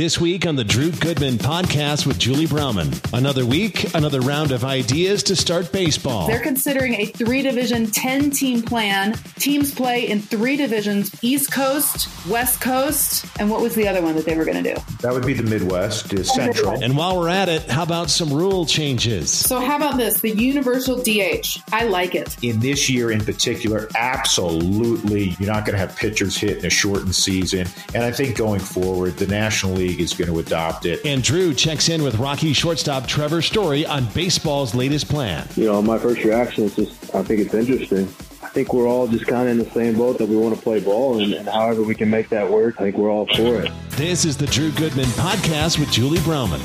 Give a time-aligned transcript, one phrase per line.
[0.00, 2.90] This week on the Drew Goodman podcast with Julie Browman.
[3.12, 6.26] Another week, another round of ideas to start baseball.
[6.26, 9.12] They're considering a three division, 10 team plan.
[9.36, 14.14] Teams play in three divisions East Coast, West Coast, and what was the other one
[14.14, 14.80] that they were going to do?
[15.02, 16.82] That would be the Midwest, the Central.
[16.82, 19.30] And while we're at it, how about some rule changes?
[19.30, 20.22] So, how about this?
[20.22, 21.58] The universal DH.
[21.72, 22.42] I like it.
[22.42, 26.70] In this year in particular, absolutely, you're not going to have pitchers hit in a
[26.70, 27.66] shortened season.
[27.94, 31.04] And I think going forward, the National League is going to adopt it.
[31.04, 35.48] And Drew checks in with Rocky shortstop Trevor Story on baseball's latest plan.
[35.56, 38.08] You know, my first reaction is just, I think it's interesting.
[38.42, 40.60] I think we're all just kind of in the same boat that we want to
[40.60, 43.62] play ball, and, and however we can make that work, I think we're all for
[43.62, 43.70] it.
[43.90, 46.60] This is the Drew Goodman podcast with Julie Browman.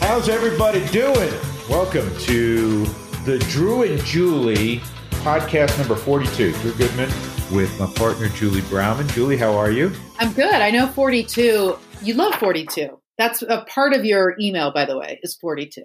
[0.00, 1.32] How's everybody doing?
[1.68, 2.84] Welcome to
[3.24, 4.78] the Drew and Julie
[5.22, 6.52] podcast number 42.
[6.54, 7.08] Drew Goodman
[7.52, 9.06] with my partner Julie Browman.
[9.10, 9.92] Julie, how are you?
[10.18, 10.54] I'm good.
[10.54, 11.78] I know 42.
[12.02, 13.00] You love 42.
[13.16, 15.82] That's a part of your email, by the way, is 42.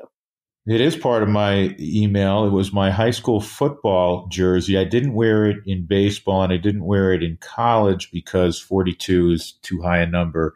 [0.66, 2.46] It is part of my email.
[2.46, 4.78] It was my high school football jersey.
[4.78, 9.32] I didn't wear it in baseball and I didn't wear it in college because 42
[9.32, 10.56] is too high a number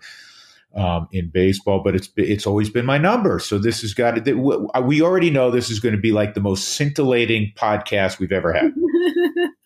[0.76, 3.40] um, in baseball, but it's it's always been my number.
[3.40, 6.42] So this has got to, we already know this is going to be like the
[6.42, 8.73] most scintillating podcast we've ever had.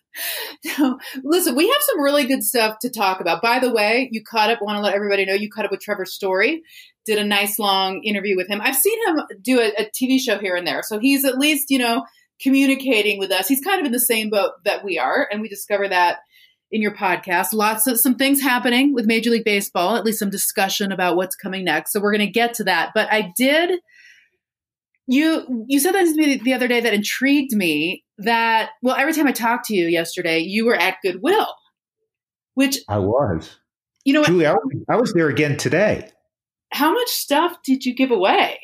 [1.24, 3.42] listen, we have some really good stuff to talk about.
[3.42, 5.80] By the way, you caught up, want to let everybody know you caught up with
[5.80, 6.62] Trevor Story,
[7.04, 8.60] did a nice long interview with him.
[8.60, 10.82] I've seen him do a, a TV show here and there.
[10.82, 12.04] So he's at least, you know,
[12.40, 13.48] communicating with us.
[13.48, 15.26] He's kind of in the same boat that we are.
[15.30, 16.18] And we discover that
[16.70, 17.52] in your podcast.
[17.52, 21.36] Lots of some things happening with Major League Baseball, at least some discussion about what's
[21.36, 21.92] coming next.
[21.92, 22.90] So we're going to get to that.
[22.94, 23.80] But I did
[25.06, 29.12] you you said that to me the other day that intrigued me that well every
[29.12, 31.48] time I talked to you yesterday you were at Goodwill
[32.54, 33.58] which I was.
[34.04, 36.10] You know Julie I was, I was there again today.
[36.72, 38.58] How much stuff did you give away?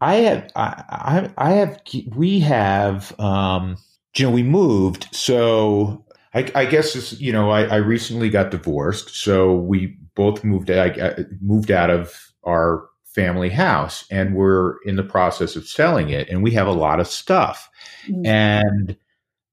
[0.00, 1.80] I have I, I have
[2.16, 3.76] we have um
[4.16, 6.04] you know we moved so
[6.34, 10.70] I, I guess this, you know I, I recently got divorced so we both moved
[10.70, 16.08] I, I, moved out of our family house and we're in the process of selling
[16.08, 17.70] it and we have a lot of stuff.
[18.06, 18.26] Mm-hmm.
[18.26, 18.96] And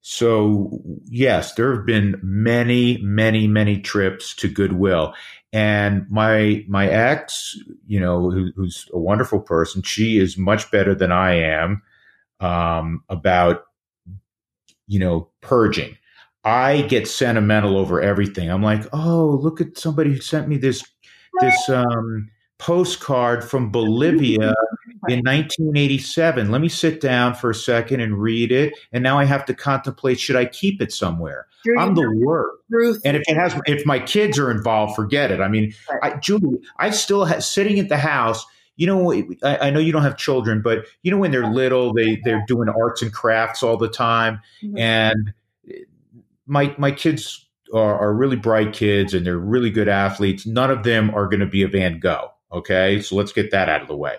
[0.02, 5.14] so, yes, there have been many, many, many trips to Goodwill.
[5.52, 10.96] And my my ex, you know, who, who's a wonderful person, she is much better
[10.96, 11.82] than I am
[12.40, 13.66] um, about,
[14.88, 15.98] you know, purging.
[16.44, 18.50] I get sentimental over everything.
[18.50, 20.84] I'm like, oh, look at somebody who sent me this
[21.42, 24.54] this um, postcard from Bolivia
[25.08, 26.52] in 1987.
[26.52, 28.78] Let me sit down for a second and read it.
[28.92, 31.48] And now I have to contemplate should I keep it somewhere?
[31.78, 33.02] I'm the worst.
[33.06, 35.42] And if it has, if my kids are involved, forget it.
[35.42, 38.46] I mean, I, Julie, I still have sitting at the house.
[38.76, 39.12] You know,
[39.44, 42.46] I, I, know you don't have children, but you know when they're little, they they're
[42.48, 44.78] doing arts and crafts all the time, mm-hmm.
[44.78, 45.34] and
[46.48, 50.46] my my kids are, are really bright kids and they're really good athletes.
[50.46, 52.32] None of them are going to be a Van Gogh.
[52.52, 53.02] Okay.
[53.02, 54.18] So let's get that out of the way.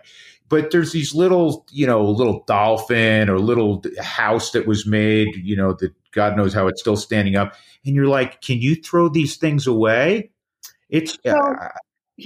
[0.48, 5.56] But there's these little, you know, little dolphin or little house that was made, you
[5.56, 7.54] know, that God knows how it's still standing up.
[7.84, 10.30] And you're like, can you throw these things away?
[10.88, 11.36] It's, uh,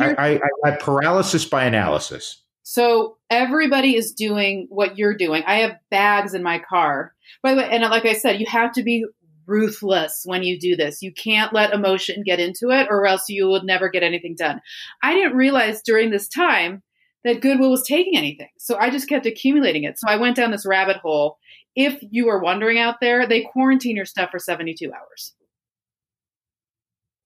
[0.00, 2.43] I, I, I have paralysis by analysis.
[2.62, 5.43] So everybody is doing what you're doing.
[5.47, 7.14] I have bags in my car.
[7.43, 9.04] By the way, and like I said, you have to be
[9.47, 11.03] ruthless when you do this.
[11.03, 14.60] You can't let emotion get into it or else you will never get anything done.
[15.03, 16.82] I didn't realize during this time
[17.25, 18.49] that Goodwill was taking anything.
[18.59, 19.99] So I just kept accumulating it.
[19.99, 21.38] So I went down this rabbit hole.
[21.75, 25.34] If you are wondering out there, they quarantine your stuff for 72 hours.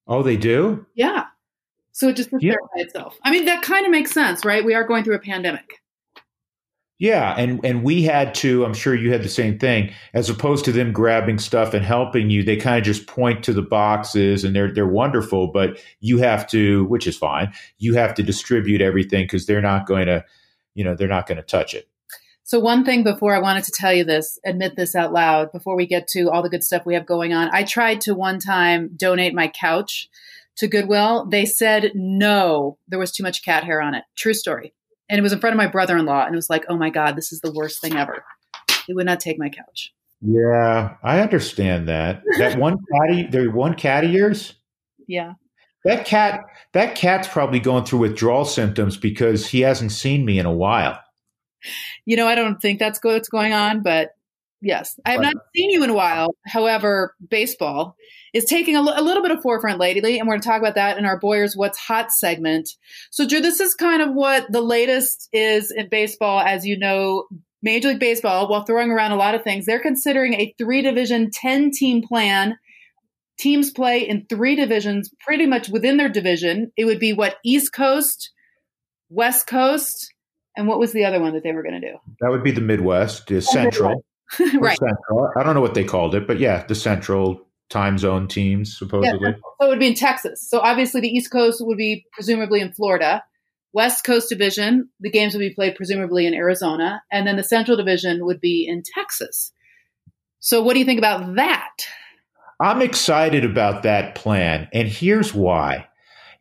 [0.06, 0.86] Oh, they do?
[0.94, 1.24] Yeah.
[1.92, 2.52] So it just sits yeah.
[2.52, 3.18] there by itself.
[3.24, 4.64] I mean, that kind of makes sense, right?
[4.64, 5.68] We are going through a pandemic.
[6.98, 8.64] Yeah, and and we had to.
[8.64, 9.92] I'm sure you had the same thing.
[10.14, 13.52] As opposed to them grabbing stuff and helping you, they kind of just point to
[13.52, 15.52] the boxes, and they're they're wonderful.
[15.52, 17.52] But you have to, which is fine.
[17.78, 20.24] You have to distribute everything because they're not going to,
[20.74, 21.88] you know, they're not going to touch it.
[22.42, 25.76] So one thing before I wanted to tell you this, admit this out loud before
[25.76, 27.48] we get to all the good stuff we have going on.
[27.52, 30.08] I tried to one time donate my couch
[30.56, 31.26] to Goodwill.
[31.26, 34.02] They said no, there was too much cat hair on it.
[34.16, 34.72] True story
[35.08, 37.16] and it was in front of my brother-in-law and it was like oh my god
[37.16, 38.24] this is the worst thing ever.
[38.86, 39.92] He would not take my couch.
[40.20, 42.22] Yeah i understand that.
[42.38, 44.54] That one cat there one cat of yours
[45.06, 45.34] yeah.
[45.84, 50.46] That cat that cat's probably going through withdrawal symptoms because he hasn't seen me in
[50.46, 50.98] a while.
[52.04, 54.14] You know i don't think that's what's going on but
[54.60, 56.34] Yes, I have not seen you in a while.
[56.46, 57.96] However, baseball
[58.34, 60.60] is taking a, l- a little bit of forefront lately, and we're going to talk
[60.60, 62.68] about that in our Boyers What's Hot segment.
[63.10, 66.40] So, Drew, this is kind of what the latest is in baseball.
[66.40, 67.26] As you know,
[67.62, 71.30] Major League Baseball, while throwing around a lot of things, they're considering a three division,
[71.30, 72.58] 10 team plan.
[73.38, 76.72] Teams play in three divisions, pretty much within their division.
[76.76, 78.32] It would be what East Coast,
[79.08, 80.12] West Coast,
[80.56, 81.98] and what was the other one that they were going to do?
[82.20, 84.04] That would be the Midwest, the Central.
[84.58, 84.78] Right.
[84.78, 85.30] Central.
[85.36, 89.30] I don't know what they called it, but yeah, the Central time zone teams, supposedly.
[89.30, 90.48] Yeah, so it would be in Texas.
[90.48, 93.22] So obviously the East Coast would be presumably in Florida.
[93.72, 97.02] West Coast Division, the games would be played presumably in Arizona.
[97.12, 99.52] And then the Central Division would be in Texas.
[100.40, 101.76] So what do you think about that?
[102.60, 104.68] I'm excited about that plan.
[104.72, 105.86] And here's why.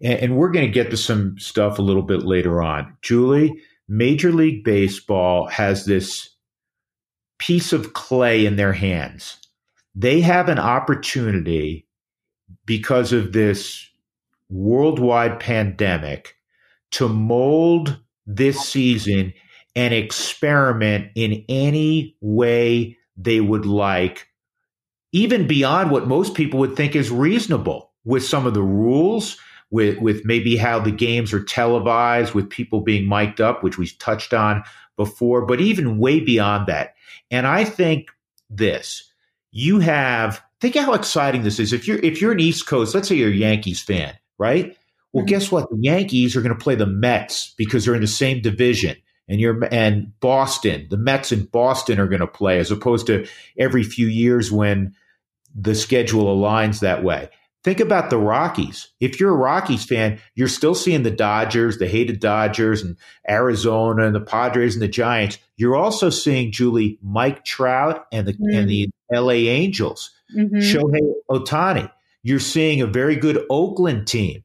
[0.02, 2.96] And, we're going to get to some stuff a little bit later on.
[3.02, 6.30] Julie, Major League Baseball has this
[7.40, 9.38] piece of clay in their hands.
[9.96, 11.88] They have an opportunity
[12.66, 13.88] because of this
[14.50, 16.36] worldwide pandemic
[16.92, 19.34] to mold this season
[19.76, 24.28] and experiment in any way they would like,
[25.12, 29.38] even beyond what most people would think is reasonable with some of the rules,
[29.70, 33.88] with, with maybe how the games are televised, with people being mic'd up, which we
[34.00, 34.64] touched on
[34.96, 36.94] before, but even way beyond that.
[37.32, 38.10] And I think
[38.50, 39.12] this,
[39.52, 41.74] you have, think how exciting this is.
[41.74, 44.78] If you're, if you're an East Coast, let's say you're a Yankees fan, right?
[45.14, 45.30] Well, mm-hmm.
[45.30, 45.70] guess what?
[45.70, 48.96] The Yankees are going to play the Mets because they're in the same division.
[49.30, 53.28] And you're and Boston, the Mets and Boston are going to play as opposed to
[53.58, 54.96] every few years when
[55.54, 57.30] the schedule aligns that way.
[57.64, 58.90] Think about the Rockies.
[59.00, 62.96] If you're a Rockies fan, you're still seeing the Dodgers, the hated Dodgers, and
[63.30, 65.38] Arizona, and the Padres and the Giants.
[65.58, 68.56] You're also seeing Julie Mike Trout and the mm-hmm.
[68.56, 69.48] and the L.A.
[69.48, 70.58] Angels, mm-hmm.
[70.58, 71.92] Shohei Ohtani.
[72.24, 74.44] You're seeing a very good Oakland team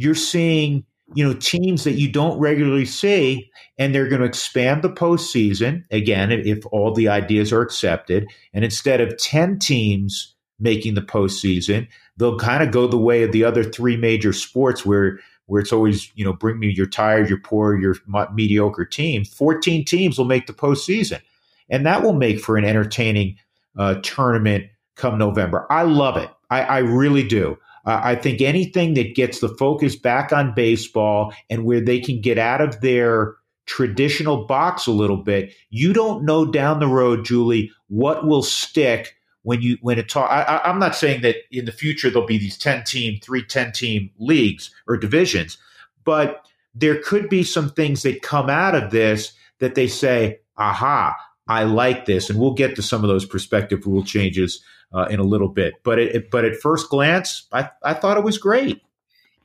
[0.00, 0.84] you're seeing
[1.14, 5.84] you know teams that you don't regularly see, and they're going to expand the postseason
[5.90, 8.26] again if all the ideas are accepted.
[8.54, 11.86] And instead of ten teams making the postseason,
[12.20, 15.72] they'll kind of go the way of the other three major sports where where it's
[15.72, 17.96] always you know bring me your tired, your poor, your
[18.32, 19.24] mediocre team.
[19.24, 21.20] Fourteen teams will make the postseason,
[21.68, 23.36] and that will make for an entertaining
[23.76, 25.66] uh, tournament come November.
[25.70, 26.30] I love it.
[26.50, 27.56] I, I really do.
[27.86, 32.20] Uh, I think anything that gets the focus back on baseball and where they can
[32.20, 33.36] get out of their
[33.66, 39.14] traditional box a little bit, you don't know down the road, Julie, what will stick
[39.42, 40.30] when you when it talk.
[40.30, 43.72] I, am not saying that in the future there'll be these 10 team, three 10
[43.72, 45.58] team leagues or divisions,
[46.04, 51.16] but there could be some things that come out of this that they say, aha,
[51.48, 52.30] I like this.
[52.30, 55.74] And we'll get to some of those prospective rule changes uh, in a little bit.
[55.82, 58.82] But it, but at first glance, I, I thought it was great.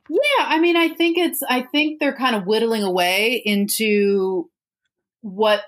[0.07, 4.49] Yeah, I mean, I think it's I think they're kind of whittling away into
[5.21, 5.63] what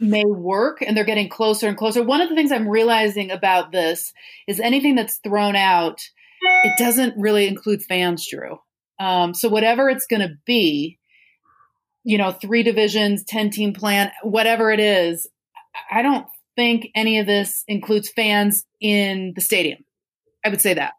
[0.00, 2.02] may work and they're getting closer and closer.
[2.02, 4.12] One of the things I'm realizing about this
[4.46, 6.00] is anything that's thrown out,
[6.64, 8.58] it doesn't really include fans, Drew.
[8.98, 10.98] Um, so whatever it's going to be,
[12.04, 15.28] you know, three divisions, 10 team plan, whatever it is,
[15.90, 19.84] I don't think any of this includes fans in the stadium.
[20.44, 20.94] I would say that.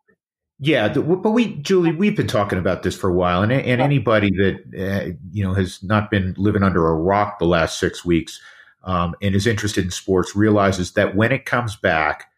[0.60, 4.30] Yeah, but we, Julie, we've been talking about this for a while, and and anybody
[4.31, 8.39] that uh, you know has not been living under a rock the last six weeks
[8.84, 12.30] um, and is interested in sports realizes that when it comes back,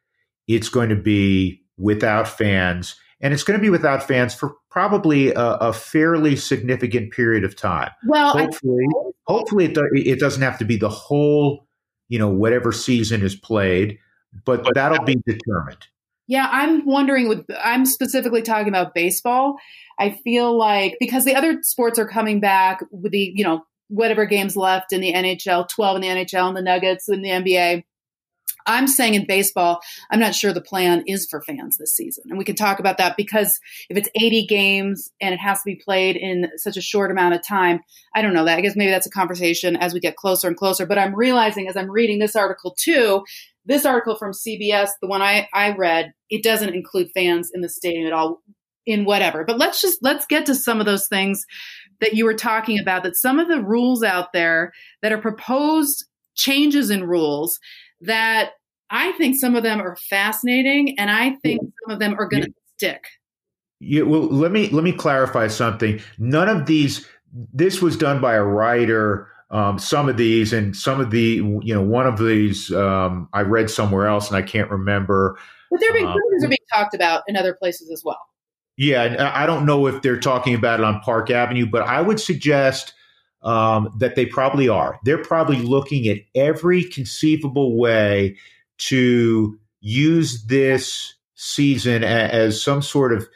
[0.48, 5.34] it's going to be without fans, and it's going to be without fans for probably
[5.34, 7.92] a, a fairly significant period of time.
[8.08, 8.86] Well, hopefully,
[9.28, 11.66] hopefully it, do, it doesn't have to be the whole
[12.08, 13.98] you know, whatever season is played,
[14.46, 15.88] but that'll be determined.
[16.28, 19.58] Yeah, I'm wondering with I'm specifically talking about baseball.
[20.00, 24.26] I feel like because the other sports are coming back with the, you know, whatever
[24.26, 27.84] games left in the NHL, 12 in the NHL and the Nuggets in the NBA.
[28.68, 32.26] I'm saying in baseball, I'm not sure the plan is for fans this season.
[32.30, 35.66] And we can talk about that because if it's 80 games and it has to
[35.66, 37.82] be played in such a short amount of time,
[38.16, 38.58] I don't know that.
[38.58, 40.88] I guess maybe that's a conversation as we get closer and closer.
[40.88, 43.24] But I'm realizing as I'm reading this article too,
[43.66, 47.70] this article from CBS, the one I, I read, it doesn't include fans in the
[47.70, 48.42] stadium at all
[48.86, 49.44] in whatever.
[49.44, 51.46] But let's just let's get to some of those things
[52.02, 54.72] that you were talking about that some of the rules out there
[55.02, 57.60] that are proposed changes in rules
[58.02, 58.52] that
[58.90, 62.44] I think some of them are fascinating and I think some of them are going
[62.44, 63.04] to stick.
[63.80, 66.00] Yeah, well, let me let me clarify something.
[66.18, 67.08] None of these
[67.54, 71.74] this was done by a writer um, some of these and some of the you
[71.74, 75.38] know one of these um, I read somewhere else and I can't remember.
[75.70, 78.20] But they're being, um, are being talked about in other places as well.
[78.78, 82.20] Yeah, I don't know if they're talking about it on Park Avenue, but I would
[82.20, 82.94] suggest
[83.42, 85.00] um, that they probably are.
[85.06, 88.36] They're probably looking at every conceivable way
[88.78, 93.28] to use this season as, some sort of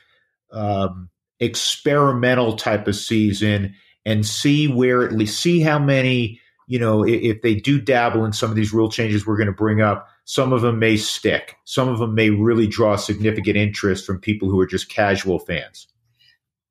[0.51, 7.05] um, experimental type of season and see where at least see how many you know
[7.05, 9.81] if, if they do dabble in some of these rule changes we're going to bring
[9.81, 14.19] up some of them may stick some of them may really draw significant interest from
[14.19, 15.88] people who are just casual fans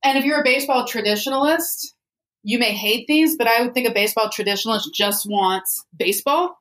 [0.05, 1.89] and if you're a baseball traditionalist
[2.45, 6.57] you may hate these but i would think a baseball traditionalist just wants baseball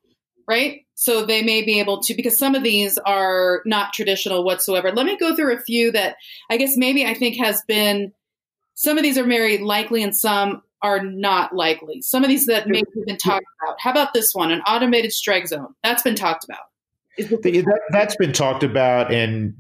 [0.49, 4.91] right so they may be able to because some of these are not traditional whatsoever
[4.91, 6.15] let me go through a few that
[6.49, 8.11] i guess maybe i think has been
[8.73, 12.03] some of these are very likely and some are not likely.
[12.03, 13.77] Some of these that maybe have been talked about.
[13.79, 15.73] How about this one, an automated strike zone?
[15.83, 16.59] That's been talked about.
[17.17, 19.53] That, has been talked about, and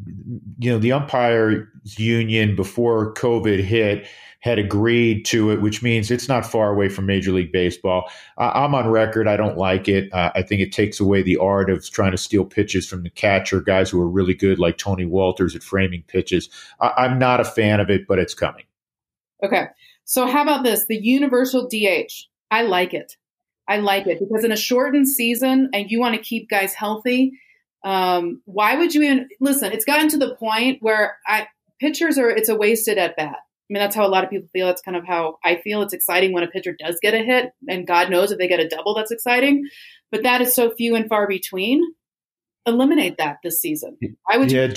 [0.59, 4.07] you know the umpires union before COVID hit
[4.39, 8.09] had agreed to it, which means it's not far away from Major League Baseball.
[8.37, 10.13] I'm on record; I don't like it.
[10.13, 13.09] Uh, I think it takes away the art of trying to steal pitches from the
[13.09, 16.49] catcher, guys who are really good, like Tony Wolters at framing pitches.
[16.79, 18.65] I- I'm not a fan of it, but it's coming.
[19.43, 19.65] Okay.
[20.05, 20.85] So how about this?
[20.87, 22.27] The universal DH.
[22.49, 23.17] I like it.
[23.67, 27.33] I like it because in a shortened season and you want to keep guys healthy,
[27.87, 29.71] um, why would you even listen?
[29.71, 31.47] It's gotten to the point where I
[31.79, 33.37] pitchers are it's a wasted at bat.
[33.37, 34.67] I mean, that's how a lot of people feel.
[34.67, 35.81] That's kind of how I feel.
[35.81, 38.59] It's exciting when a pitcher does get a hit, and God knows if they get
[38.59, 39.69] a double, that's exciting.
[40.11, 41.81] But that is so few and far between
[42.65, 43.97] eliminate that this season.
[44.29, 44.51] I would.
[44.51, 44.67] Yeah,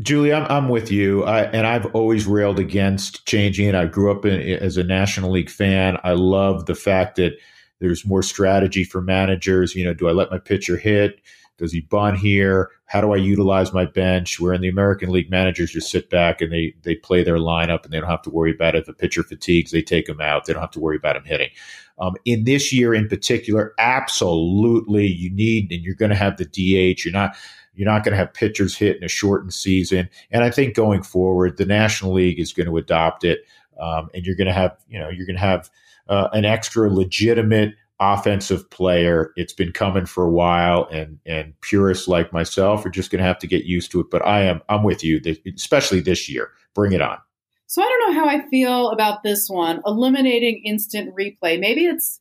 [0.00, 1.24] Julie, I'm, I'm with you.
[1.24, 3.74] I, and I've always railed against changing.
[3.74, 5.98] I grew up in, as a National League fan.
[6.02, 7.32] I love the fact that
[7.80, 9.74] there's more strategy for managers.
[9.74, 11.20] You know, do I let my pitcher hit?
[11.56, 12.70] Does he bunt here?
[12.86, 14.40] How do I utilize my bench?
[14.40, 17.84] Where in the American League, managers just sit back and they they play their lineup
[17.84, 18.82] and they don't have to worry about it.
[18.82, 20.44] If a pitcher fatigues, they take him out.
[20.44, 21.50] They don't have to worry about him hitting.
[21.98, 26.44] Um, in this year in particular, absolutely, you need and you're going to have the
[26.44, 27.04] DH.
[27.04, 27.36] You're not
[27.74, 30.08] you're not going to have pitchers hit in a shortened season.
[30.30, 33.40] And I think going forward, the National League is going to adopt it,
[33.80, 35.70] um, and you're going to have you know you're going to have
[36.08, 39.32] uh, an extra legitimate offensive player.
[39.36, 43.26] It's been coming for a while, and and purists like myself are just going to
[43.26, 44.06] have to get used to it.
[44.10, 45.20] But I am I'm with you,
[45.54, 46.50] especially this year.
[46.74, 47.18] Bring it on.
[47.66, 49.80] So I don't know how I feel about this one.
[49.86, 51.58] Eliminating instant replay.
[51.58, 52.20] Maybe it's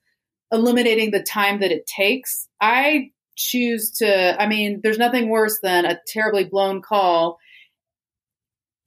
[0.52, 2.48] eliminating the time that it takes.
[2.62, 4.42] I choose to.
[4.42, 7.40] I mean, there's nothing worse than a terribly blown call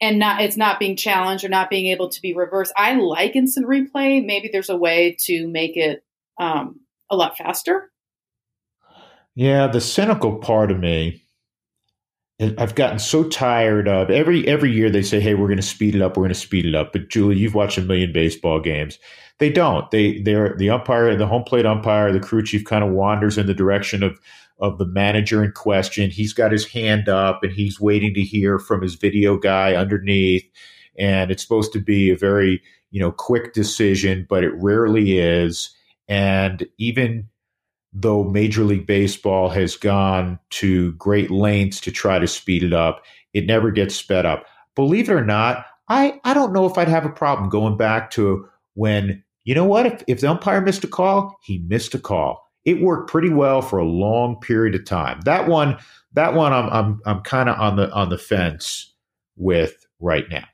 [0.01, 2.73] and not it's not being challenged or not being able to be reversed.
[2.77, 4.25] I like instant replay.
[4.25, 6.05] Maybe there's a way to make it
[6.39, 7.91] um, a lot faster.
[9.35, 11.23] Yeah, the cynical part of me,
[12.41, 15.95] I've gotten so tired of every every year they say, "Hey, we're going to speed
[15.95, 16.17] it up.
[16.17, 18.99] We're going to speed it up." But Julie, you've watched a million baseball games.
[19.39, 19.91] They don't.
[19.91, 23.47] They they're the umpire, the home plate umpire, the crew chief kind of wanders in
[23.47, 24.19] the direction of
[24.59, 26.11] of the manager in question.
[26.11, 30.45] He's got his hand up and he's waiting to hear from his video guy underneath.
[30.99, 35.71] And it's supposed to be a very you know quick decision, but it rarely is.
[36.09, 37.29] And even
[37.93, 43.05] though Major League Baseball has gone to great lengths to try to speed it up,
[43.33, 44.47] it never gets sped up.
[44.75, 48.11] Believe it or not, I, I don't know if I'd have a problem going back
[48.13, 51.99] to when, you know what, if, if the umpire missed a call, he missed a
[51.99, 52.47] call.
[52.65, 55.21] It worked pretty well for a long period of time.
[55.23, 55.79] That one,
[56.15, 58.93] that one I'm I'm I'm kind of on the on the fence
[59.37, 60.45] with right now.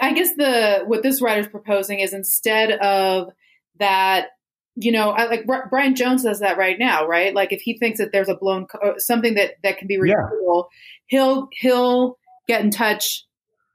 [0.00, 3.32] I guess the what this writer's proposing is instead of
[3.78, 4.28] that
[4.76, 7.34] you know, I, like Brian Jones does that right now, right?
[7.34, 10.64] Like if he thinks that there's a blown uh, something that that can be repeatable,
[11.10, 11.18] yeah.
[11.18, 13.24] he'll he'll get in touch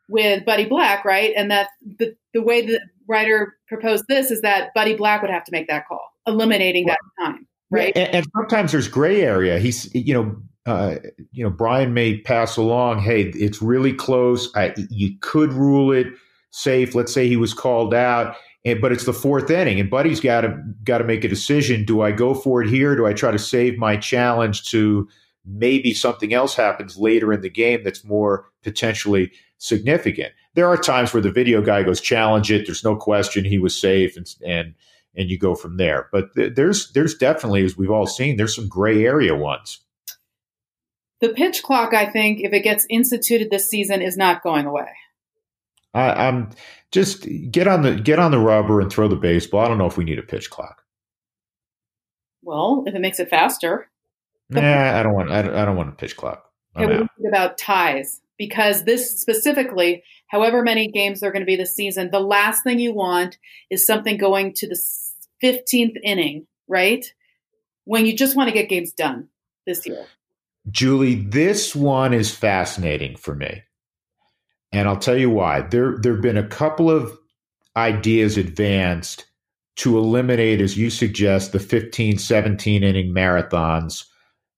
[0.09, 1.33] with Buddy Black, right?
[1.37, 5.43] And that the the way the writer proposed this is that Buddy Black would have
[5.45, 7.95] to make that call, eliminating that time, right?
[7.95, 9.59] And, and sometimes there's gray area.
[9.59, 10.35] He's you know.
[10.65, 10.99] Uh,
[11.31, 12.99] you know, Brian may pass along.
[12.99, 14.53] Hey, it's really close.
[14.53, 16.07] I, you could rule it
[16.51, 16.93] safe.
[16.93, 18.35] Let's say he was called out
[18.67, 21.85] and, but it's the fourth inning, and Buddy's got to got to make a decision.
[21.85, 22.95] Do I go for it here?
[22.95, 25.07] Do I try to save my challenge to
[25.45, 30.33] maybe something else happens later in the game that's more potentially significant?
[30.55, 32.65] There are times where the video guy goes challenge it.
[32.65, 34.75] There's no question he was safe, and and
[35.15, 36.09] and you go from there.
[36.11, 39.79] But th- there's there's definitely, as we've all seen, there's some gray area ones.
[41.21, 44.89] The pitch clock, I think, if it gets instituted this season, is not going away.
[45.93, 46.51] I, am
[46.91, 49.65] just get on the get on the rubber and throw the baseball.
[49.65, 50.83] I don't know if we need a pitch clock.
[52.43, 53.89] Well, if it makes it faster.
[54.49, 55.31] Nah, I don't want.
[55.31, 56.45] I don't, I don't want a pitch clock.
[56.75, 61.55] I'm we about ties because this specifically, however many games there are going to be
[61.55, 63.37] this season, the last thing you want
[63.69, 64.79] is something going to the
[65.41, 67.05] fifteenth inning, right?
[67.83, 69.27] When you just want to get games done
[69.65, 70.05] this year.
[70.69, 73.63] Julie, this one is fascinating for me.
[74.71, 75.61] And I'll tell you why.
[75.61, 77.17] There there have been a couple of
[77.75, 79.25] ideas advanced
[79.77, 84.05] to eliminate, as you suggest, the 15, 17 inning marathons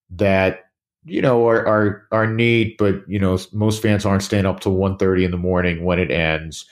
[0.10, 0.62] that
[1.06, 4.76] you know are are, are neat, but you know most fans aren't staying up till
[4.76, 6.66] 1.30 in the morning when it ends.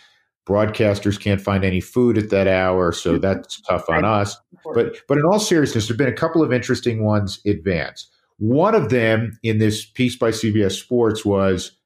[0.48, 4.38] Broadcasters can't find any food at that hour, so that's tough on us.
[4.74, 8.10] But but in all seriousness, there've been a couple of interesting ones advanced.
[8.40, 11.78] One of them in this piece by CBS Sports was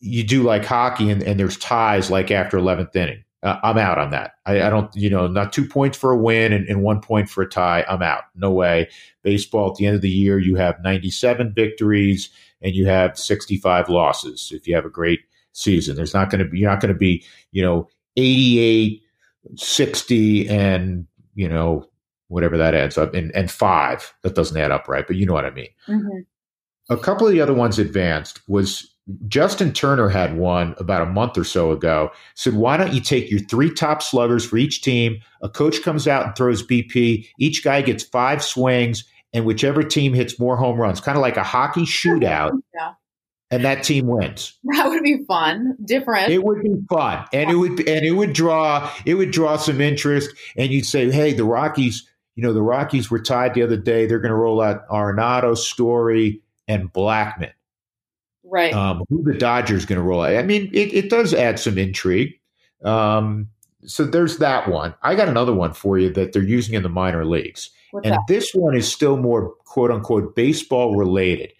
[0.00, 3.24] you do like hockey and, and there's ties like after 11th inning.
[3.42, 4.34] Uh, I'm out on that.
[4.44, 7.30] I, I, don't, you know, not two points for a win and, and, one point
[7.30, 7.86] for a tie.
[7.88, 8.24] I'm out.
[8.34, 8.90] No way.
[9.22, 12.28] Baseball at the end of the year, you have 97 victories
[12.60, 15.20] and you have 65 losses if you have a great
[15.52, 15.96] season.
[15.96, 19.02] There's not going to be, you're not going to be, you know, 88,
[19.56, 21.88] 60, and, you know,
[22.28, 24.12] whatever that adds up, and, and five.
[24.22, 25.68] That doesn't add up right, but you know what I mean.
[25.88, 26.92] Mm-hmm.
[26.92, 28.94] A couple of the other ones advanced was
[29.28, 32.10] Justin Turner had one about a month or so ago.
[32.34, 35.20] Said, why don't you take your three top sluggers for each team?
[35.42, 37.26] A coach comes out and throws BP.
[37.38, 41.36] Each guy gets five swings, and whichever team hits more home runs, kind of like
[41.36, 42.52] a hockey shootout.
[42.74, 42.92] Yeah.
[43.52, 44.56] And that team wins.
[44.62, 46.30] That would be fun, different.
[46.30, 49.80] It would be fun, and it would and it would draw it would draw some
[49.80, 50.30] interest.
[50.56, 54.06] And you'd say, "Hey, the Rockies, you know, the Rockies were tied the other day.
[54.06, 57.50] They're going to roll out Arenado, Story, and Blackmon."
[58.44, 58.72] Right.
[58.72, 60.34] Um, who the Dodgers going to roll out?
[60.34, 62.32] I mean, it, it does add some intrigue.
[62.84, 63.48] Um,
[63.84, 64.94] so there's that one.
[65.02, 67.70] I got another one for you that they're using in the minor leagues.
[67.90, 68.26] What's and that?
[68.28, 71.52] this one is still more quote unquote baseball related.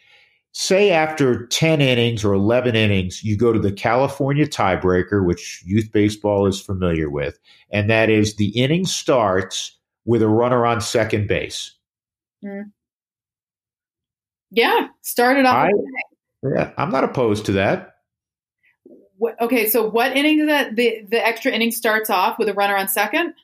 [0.52, 5.92] Say after 10 innings or 11 innings, you go to the California tiebreaker, which youth
[5.92, 7.38] baseball is familiar with,
[7.70, 11.72] and that is the inning starts with a runner on second base.
[14.50, 15.68] Yeah, started off.
[15.68, 15.70] I-
[16.42, 17.94] Yeah, I'm not opposed to that.
[19.18, 22.54] what- okay, so what inning does that the the extra inning starts off with a
[22.54, 23.34] runner on second?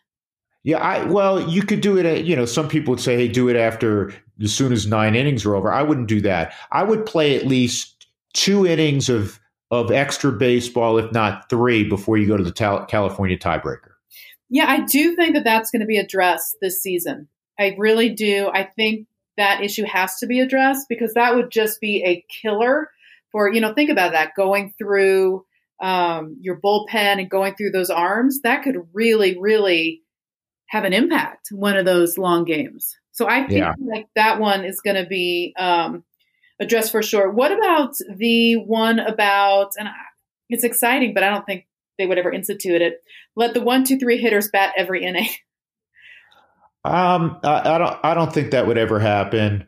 [0.65, 2.07] Yeah, I well, you could do it.
[2.07, 5.15] At, you know, some people would say, "Hey, do it after as soon as nine
[5.15, 6.55] innings are over." I wouldn't do that.
[6.73, 9.39] I would play at least two innings of
[9.71, 13.91] of extra baseball, if not three, before you go to the Tal- California tiebreaker.
[14.49, 17.29] Yeah, I do think that that's going to be addressed this season.
[17.59, 18.49] I really do.
[18.53, 22.91] I think that issue has to be addressed because that would just be a killer
[23.33, 25.45] for, you know, think about that going through
[25.81, 28.41] um, your bullpen and going through those arms.
[28.43, 30.03] That could really, really
[30.69, 32.97] have an impact one of those long games.
[33.13, 33.75] So I feel Yeah.
[33.79, 36.05] like that one is going to be um,
[36.61, 37.31] addressed for sure.
[37.31, 39.89] What about the one about, and
[40.49, 41.67] it's exciting, but I don't think
[41.99, 43.03] they would ever institute it.
[43.37, 45.29] Let the one, two, three hitters bat every inning.
[46.87, 47.99] Um, I, I don't.
[48.05, 49.67] I don't think that would ever happen.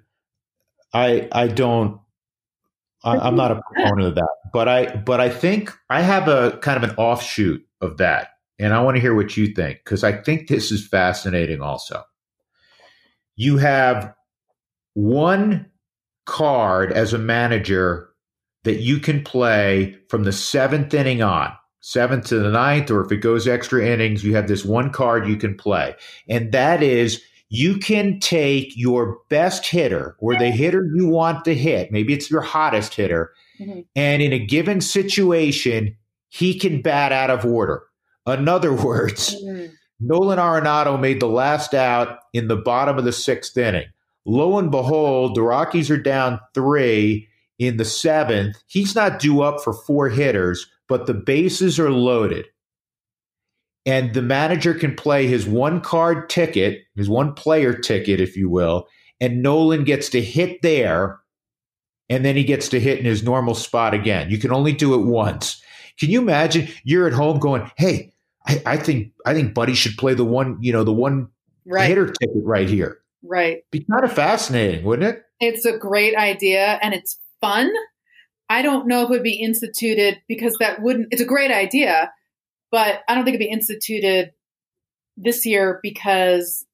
[0.93, 2.01] I I don't.
[3.05, 6.59] I, I'm not a proponent of that, but I but I think I have a
[6.59, 10.05] kind of an offshoot of that, and I want to hear what you think because
[10.05, 11.61] I think this is fascinating.
[11.61, 12.03] Also,
[13.37, 14.15] you have
[14.95, 15.67] one
[16.27, 18.11] card as a manager
[18.65, 23.13] that you can play from the seventh inning on, seventh to the ninth, or if
[23.13, 25.95] it goes extra innings, you have this one card you can play.
[26.29, 31.55] And that is you can take your best hitter or the hitter you want to
[31.55, 33.85] hit, maybe it's your hottest hitter, Mhm.
[33.97, 35.97] and in a given situation,
[36.29, 37.83] he can bat out of order.
[38.27, 39.35] In other words,
[40.01, 43.87] Nolan Arenado made the last out in the bottom of the sixth inning.
[44.27, 48.57] Lo and behold, the Rockies are down three in the seventh.
[48.67, 52.47] He's not due up for four hitters, but the bases are loaded.
[53.87, 58.51] And the manager can play his one card ticket, his one player ticket, if you
[58.51, 58.87] will,
[59.21, 61.21] and Nolan gets to hit there,
[62.11, 64.31] and then he gets to hit in his normal spot again.
[64.31, 65.63] You can only do it once.
[65.99, 68.13] Can you imagine you're at home going, hey,
[68.47, 71.29] I, I think I think Buddy should play the one, you know, the one
[71.71, 72.99] Right, hitter ticket right here.
[73.23, 73.59] right.
[73.71, 75.23] Be kind of fascinating, wouldn't it?
[75.39, 77.71] It's a great idea and it's fun.
[78.51, 82.13] I don't know if it would be instituted because that wouldn't, it's a great idea,
[82.71, 84.33] but I don't think it'd be instituted
[85.17, 86.65] this year because,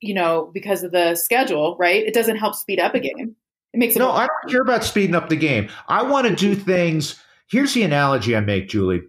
[0.00, 2.04] you know, because of the schedule, right?
[2.04, 3.36] It doesn't help speed up a game.
[3.72, 5.68] It makes it No, I don't care about speeding up the game.
[5.86, 7.20] I want to do things.
[7.50, 9.02] Here's the analogy I make, Julie.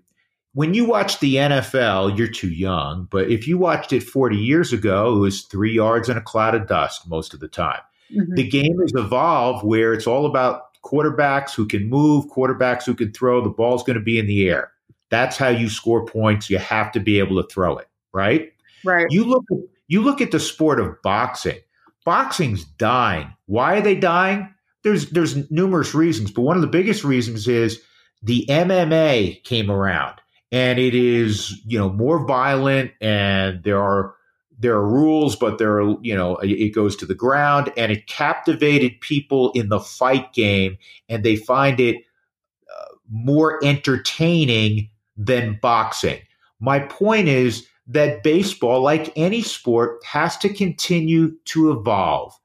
[0.53, 4.73] when you watch the NFL, you're too young, but if you watched it 40 years
[4.73, 7.81] ago, it was three yards in a cloud of dust most of the time.
[8.11, 8.33] Mm-hmm.
[8.35, 13.11] The game has evolved where it's all about quarterbacks who can move, quarterbacks who can
[13.11, 13.41] throw.
[13.41, 14.71] The ball's going to be in the air.
[15.09, 16.49] That's how you score points.
[16.49, 18.51] You have to be able to throw it, right?
[18.83, 19.07] Right.
[19.09, 19.45] You look
[19.87, 21.59] you look at the sport of boxing.
[22.05, 23.33] Boxing's dying.
[23.47, 24.53] Why are they dying?
[24.83, 27.81] There's there's numerous reasons, but one of the biggest reasons is
[28.23, 34.15] the MMA came around and it is, you know, more violent and there are
[34.59, 38.07] there are rules, but there are, you know, it goes to the ground and it
[38.07, 46.19] captivated people in the fight game and they find it uh, more entertaining than boxing.
[46.59, 52.37] My point is that baseball, like any sport, has to continue to evolve.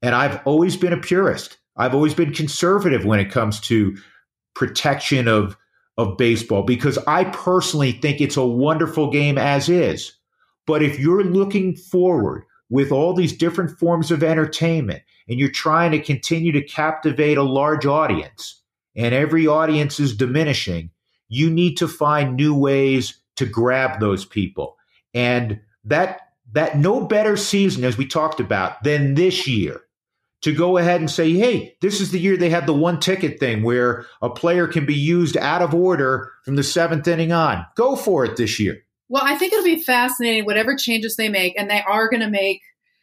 [0.00, 1.58] And I've always been a purist.
[1.76, 3.96] I've always been conservative when it comes to
[4.54, 5.58] protection of,
[5.98, 10.14] of baseball because I personally think it's a wonderful game as is.
[10.70, 15.90] But if you're looking forward with all these different forms of entertainment and you're trying
[15.90, 18.62] to continue to captivate a large audience
[18.94, 20.90] and every audience is diminishing,
[21.26, 24.76] you need to find new ways to grab those people.
[25.12, 26.20] And that
[26.52, 29.80] that no better season as we talked about than this year
[30.42, 33.40] to go ahead and say, hey, this is the year they had the one ticket
[33.40, 37.66] thing where a player can be used out of order from the seventh inning on.
[37.74, 38.84] Go for it this year.
[39.10, 42.30] Well, I think it'll be fascinating, whatever changes they make, and they are going to
[42.30, 42.62] make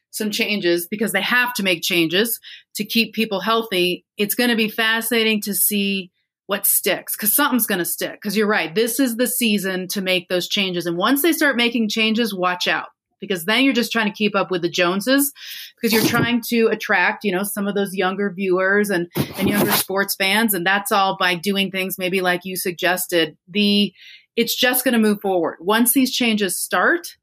[0.09, 2.39] some changes because they have to make changes
[2.75, 4.05] to keep people healthy.
[4.17, 6.11] It's going to be fascinating to see
[6.45, 8.13] what sticks because something's going to stick.
[8.13, 10.85] Because you're right, this is the season to make those changes.
[10.85, 12.87] And once they start making changes, watch out
[13.19, 15.33] because then you're just trying to keep up with the Joneses
[15.75, 19.71] because you're trying to attract, you know, some of those younger viewers and, and younger
[19.73, 20.53] sports fans.
[20.53, 23.37] And that's all by doing things maybe like you suggested.
[23.49, 23.93] The
[24.37, 25.57] it's just going to move forward.
[25.59, 27.17] Once these changes start,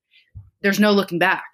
[0.61, 1.45] there's no looking back.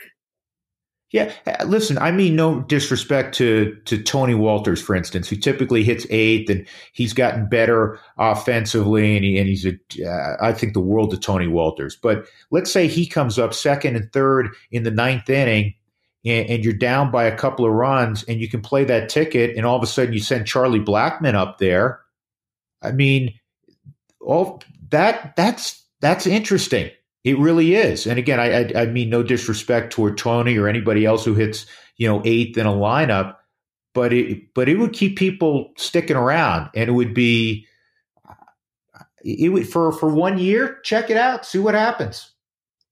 [1.12, 1.32] Yeah,
[1.66, 6.48] listen, I mean no disrespect to to Tony Wolters, for instance, who typically hits eighth,
[6.48, 9.76] and he's gotten better offensively, and, he, and he's a
[10.08, 11.96] uh, I think the world of Tony Wolters.
[12.00, 15.74] But let's say he comes up second and third in the ninth inning,
[16.24, 19.56] and, and, you're down by a couple of runs, and you can play that ticket,
[19.56, 22.02] and all of a sudden you send Charlie Blackmon up there.
[22.82, 23.34] I mean,
[24.20, 26.90] all that that's that's interesting.
[27.22, 28.07] It really is.
[28.07, 31.66] And again, I, I, I mean no disrespect toward Tony or anybody else who hits
[31.96, 33.37] you know eighth in a lineup,
[33.94, 37.66] but it but it would keep people sticking around, and it would be
[39.22, 40.79] it would for for one year.
[40.83, 42.33] Check it out, see what happens.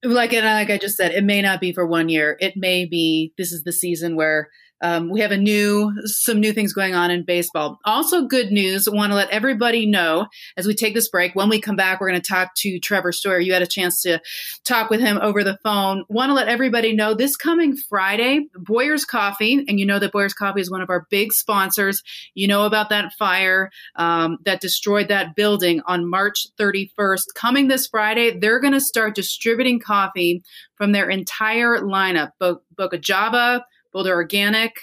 [0.04, 2.36] Like and like I just said, it may not be for one year.
[2.40, 6.52] It may be this is the season where um, we have a new, some new
[6.52, 7.78] things going on in baseball.
[7.84, 8.88] Also, good news.
[8.88, 11.34] Want to let everybody know as we take this break.
[11.34, 13.44] When we come back, we're going to talk to Trevor Story.
[13.44, 14.20] You had a chance to
[14.64, 16.04] talk with him over the phone.
[16.08, 20.34] Want to let everybody know this coming Friday, Boyer's Coffee, and you know that Boyer's
[20.34, 22.02] Coffee is one of our big sponsors.
[22.34, 27.24] You know about that fire um, that destroyed that building on March 31st.
[27.34, 30.42] Coming this Friday, they're going to start distributing coffee
[30.76, 34.74] from their entire lineup, Boca Java Boulder Organic,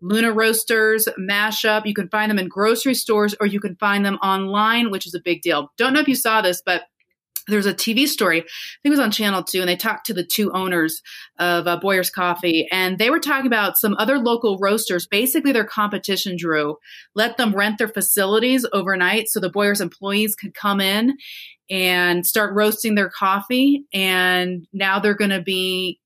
[0.00, 1.86] Luna Roasters, Mashup.
[1.86, 5.14] You can find them in grocery stores or you can find them online, which is
[5.14, 5.72] a big deal.
[5.78, 6.82] Don't know if you saw this, but
[7.46, 8.38] there's a TV story.
[8.38, 11.02] I think it was on Channel 2, and they talked to the two owners
[11.38, 15.06] of uh, Boyer's Coffee, and they were talking about some other local roasters.
[15.06, 16.78] Basically, their competition, Drew,
[17.14, 21.16] let them rent their facilities overnight so the Boyer's employees could come in
[21.70, 23.84] and start roasting their coffee.
[23.92, 26.00] And now they're going to be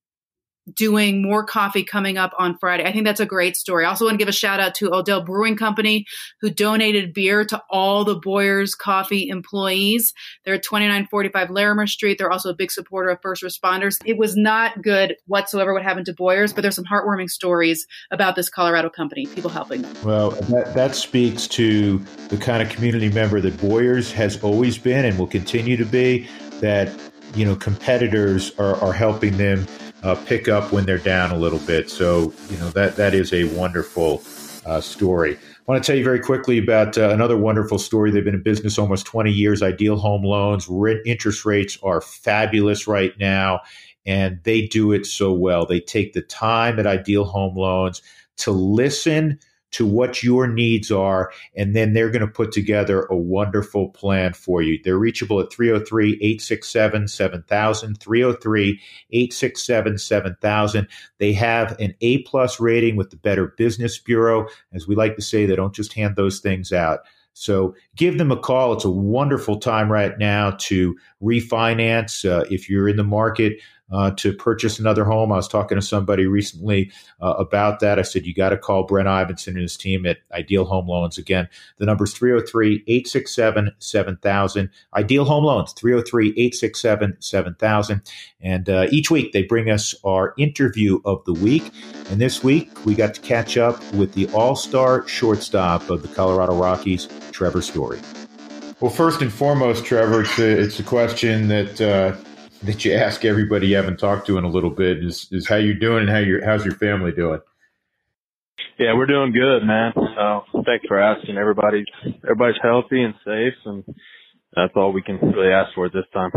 [0.75, 2.85] doing more coffee coming up on Friday.
[2.85, 3.85] I think that's a great story.
[3.85, 6.07] I also want to give a shout out to Odell Brewing Company,
[6.41, 10.13] who donated beer to all the Boyer's Coffee employees.
[10.45, 12.19] They're at 2945 Larimer Street.
[12.19, 13.97] They're also a big supporter of first responders.
[14.05, 18.37] It was not good whatsoever what happened to Boyer's, but there's some heartwarming stories about
[18.37, 19.95] this Colorado company, people helping them.
[20.05, 25.05] Well, that, that speaks to the kind of community member that Boyer's has always been
[25.05, 26.29] and will continue to be,
[26.61, 26.93] that,
[27.35, 29.67] you know, competitors are, are helping them
[30.03, 31.91] uh, pick up when they're down a little bit.
[31.91, 34.23] So, you know, that, that is a wonderful
[34.67, 35.37] uh, story.
[35.37, 38.11] I want to tell you very quickly about uh, another wonderful story.
[38.11, 39.63] They've been in business almost 20 years.
[39.63, 40.69] Ideal Home Loans.
[41.05, 43.61] interest rates are fabulous right now,
[44.07, 45.67] and they do it so well.
[45.67, 48.03] They take the time at Ideal Home Loans
[48.39, 49.39] to listen
[49.71, 54.33] to what your needs are, and then they're going to put together a wonderful plan
[54.33, 54.79] for you.
[54.83, 60.89] They're reachable at 303 867 7000, 303 867 7000.
[61.19, 64.47] They have an A plus rating with the Better Business Bureau.
[64.73, 67.01] As we like to say, they don't just hand those things out.
[67.35, 68.73] So give them a call.
[68.73, 72.29] It's a wonderful time right now to refinance.
[72.29, 73.61] Uh, if you're in the market
[73.93, 75.33] uh, to purchase another home.
[75.33, 77.99] I was talking to somebody recently uh, about that.
[77.99, 81.19] I said, you got to call Brent Ivinson and his team at Ideal Home Loans.
[81.19, 81.49] Again,
[81.79, 84.71] the number is 303 867 7000.
[84.95, 88.03] Ideal Home Loans, 303 867 7000.
[88.41, 91.73] And uh, each week they bring us our interview of the week.
[92.11, 96.09] And this week we got to catch up with the all star shortstop of the
[96.09, 98.01] Colorado Rockies, Trevor Story.
[98.81, 102.17] Well, first and foremost, Trevor, it's a, it's a question that uh,
[102.63, 105.57] that you ask everybody you haven't talked to in a little bit is, is how
[105.57, 107.41] you're doing and how your how's your family doing?
[108.79, 109.93] Yeah, we're doing good, man.
[109.95, 111.37] So thanks for asking.
[111.37, 111.87] Everybody's
[112.23, 113.85] everybody's healthy and safe, and
[114.55, 116.31] that's all we can really ask for at this time.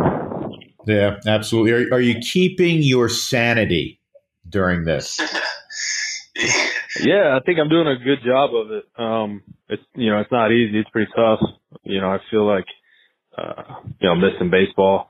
[0.86, 1.72] Yeah, absolutely.
[1.72, 4.00] Are, are you keeping your sanity
[4.48, 5.20] during this?
[7.02, 8.86] yeah, I think I'm doing a good job of it.
[8.98, 10.80] Um, it's you know it's not easy.
[10.80, 11.40] It's pretty tough.
[11.84, 12.66] You know, I feel like
[13.38, 15.10] uh, you know missing baseball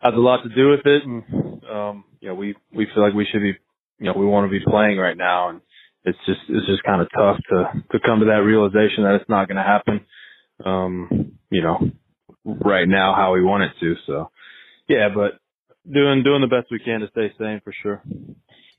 [0.00, 1.02] has a lot to do with it.
[1.04, 3.54] And, um, you know, we, we feel like we should be,
[3.98, 5.50] you know, we want to be playing right now.
[5.50, 5.60] And
[6.04, 9.28] it's just, it's just kind of tough to, to come to that realization that it's
[9.28, 10.00] not going to happen,
[10.64, 11.78] um, you know,
[12.44, 13.94] right now how we want it to.
[14.06, 14.30] So,
[14.88, 15.38] yeah, but
[15.90, 18.02] doing, doing the best we can to stay sane for sure.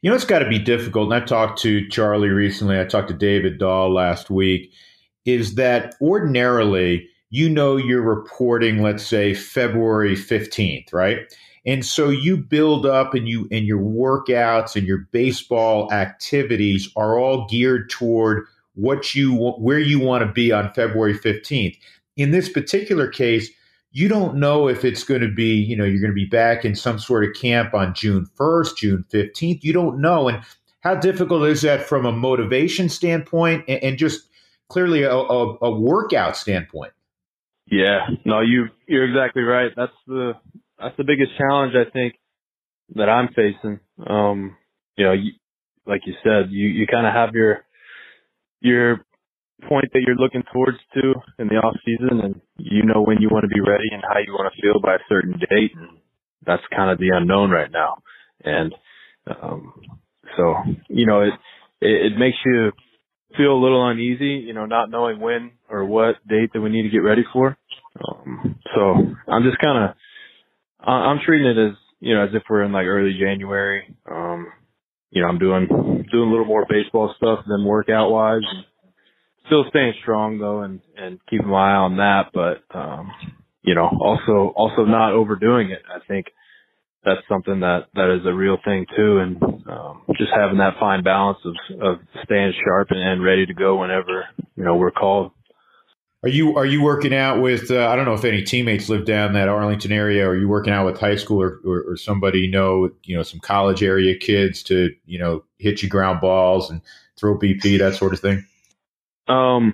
[0.02, 1.14] You know, it's got to be difficult.
[1.14, 2.80] And I talked to Charlie recently.
[2.80, 4.74] I talked to David Dahl last week.
[5.24, 11.20] Is that ordinarily you know you're reporting let's say February 15th, right?
[11.66, 17.18] And so you build up and you and your workouts and your baseball activities are
[17.18, 21.78] all geared toward what you where you want to be on February 15th.
[22.18, 23.50] In this particular case,
[23.92, 26.66] you don't know if it's going to be, you know, you're going to be back
[26.66, 29.64] in some sort of camp on June 1st, June 15th.
[29.64, 30.28] You don't know.
[30.30, 30.44] And
[30.82, 34.22] how difficult is that from a motivation standpoint and, and just
[34.70, 36.94] clearly a, a, a workout standpoint?
[37.72, 39.72] Yeah, no, you you're exactly right.
[39.76, 40.34] That's the
[40.80, 42.16] that's the biggest challenge I think
[42.96, 43.80] that I'm facing.
[44.08, 44.58] Um,
[44.98, 45.34] you know, you,
[45.88, 47.66] like you said, you you kind of have your
[48.62, 49.06] your
[49.70, 53.30] point that you're looking towards to in the off season, and you know when you
[53.32, 56.00] want to be ready and how you want to feel by a certain date, and
[56.46, 57.98] that's kind of the unknown right now.
[58.44, 58.74] And
[59.42, 59.74] um,
[60.38, 60.56] so,
[60.90, 61.34] you know, it,
[61.82, 62.72] it it makes you
[63.38, 66.84] feel a little uneasy, you know, not knowing when or what date that we need
[66.84, 67.58] to get ready for.
[68.08, 68.82] Um, so
[69.28, 69.96] I'm just kind of,
[70.88, 73.96] I'm treating it as, you know, as if we're in like early January.
[74.10, 74.48] Um,
[75.12, 78.42] you know, I'm doing, doing a little more baseball stuff than workout wise.
[79.48, 83.12] Still staying strong though and, and keeping my eye on that, but, um,
[83.64, 85.84] you know, also, also not overdoing it.
[85.88, 86.28] I think,
[87.04, 91.04] that's something that that is a real thing too, and um, just having that fine
[91.04, 95.32] balance of of staying sharp and, and ready to go whenever you know we're called.
[96.24, 97.72] Are you are you working out with?
[97.72, 100.28] Uh, I don't know if any teammates live down that Arlington area.
[100.28, 102.92] Or are you working out with high school or, or, or somebody you know?
[103.04, 106.82] You know, some college area kids to you know hit you ground balls and
[107.18, 108.46] throw BP that sort of thing.
[109.28, 109.74] Um,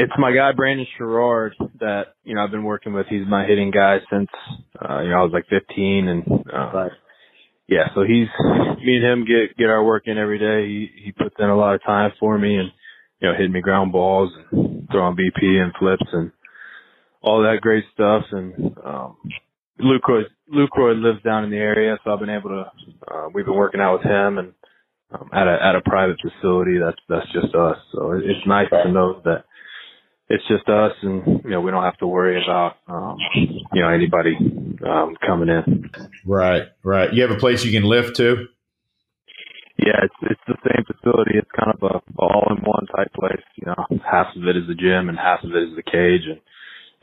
[0.00, 3.06] it's my guy Brandon Sherrard that you know I've been working with.
[3.08, 4.28] He's my hitting guy since
[4.80, 6.88] uh, you know I was like 15, and uh,
[7.68, 8.28] yeah, so he's
[8.82, 10.66] me and him get get our work in every day.
[10.66, 12.70] He he puts in a lot of time for me, and
[13.20, 16.32] you know hitting me ground balls and throwing BP and flips and
[17.20, 18.24] all that great stuff.
[18.32, 19.16] And um,
[19.78, 22.64] Luke Roy Luke Roy lives down in the area, so I've been able to.
[23.06, 24.54] Uh, we've been working out with him and
[25.12, 26.78] um, at a at a private facility.
[26.82, 27.76] That's that's just us.
[27.92, 29.44] So it's nice to know that
[30.30, 33.88] it's just us, and you know we don't have to worry about um, you know
[33.88, 34.36] anybody
[34.88, 35.90] um, coming in.
[36.24, 37.12] Right, right.
[37.12, 38.46] You have a place you can lift to.
[39.76, 41.32] Yeah, it's it's the same facility.
[41.34, 43.42] It's kind of a all in one type place.
[43.56, 46.28] You know, half of it is the gym and half of it is the cage,
[46.28, 46.40] and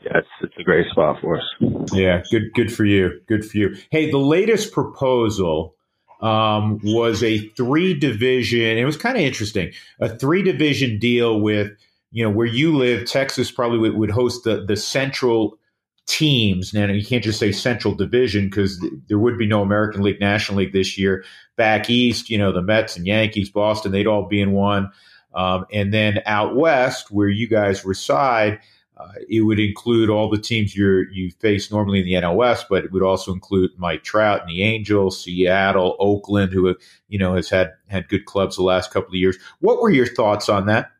[0.00, 1.44] yeah, it's it's a great spot for us.
[1.92, 3.20] Yeah, good good for you.
[3.28, 3.76] Good for you.
[3.90, 5.74] Hey, the latest proposal
[6.22, 8.78] um, was a three division.
[8.78, 9.72] It was kind of interesting.
[10.00, 11.72] A three division deal with
[12.10, 15.58] you know, where you live, Texas probably would, would host the, the central
[16.06, 16.72] teams.
[16.72, 20.20] Now, you can't just say central division because th- there would be no American League,
[20.20, 21.24] National League this year.
[21.56, 24.90] Back east, you know, the Mets and Yankees, Boston, they'd all be in one.
[25.34, 28.60] Um, and then out west, where you guys reside,
[28.96, 32.66] uh, it would include all the teams you you face normally in the NL West,
[32.68, 36.74] but it would also include Mike Trout and the Angels, Seattle, Oakland, who
[37.08, 39.36] you know has had had good clubs the last couple of years.
[39.60, 40.90] What were your thoughts on that?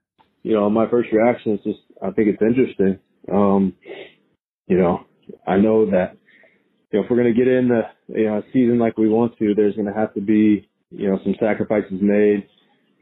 [0.48, 2.98] You know, my first reaction is just, I think it's interesting.
[3.30, 3.74] Um,
[4.66, 5.04] you know,
[5.46, 6.16] I know that,
[6.90, 7.82] you know, if we're going to get in the,
[8.18, 11.18] you know, season like we want to, there's going to have to be, you know,
[11.22, 12.48] some sacrifices made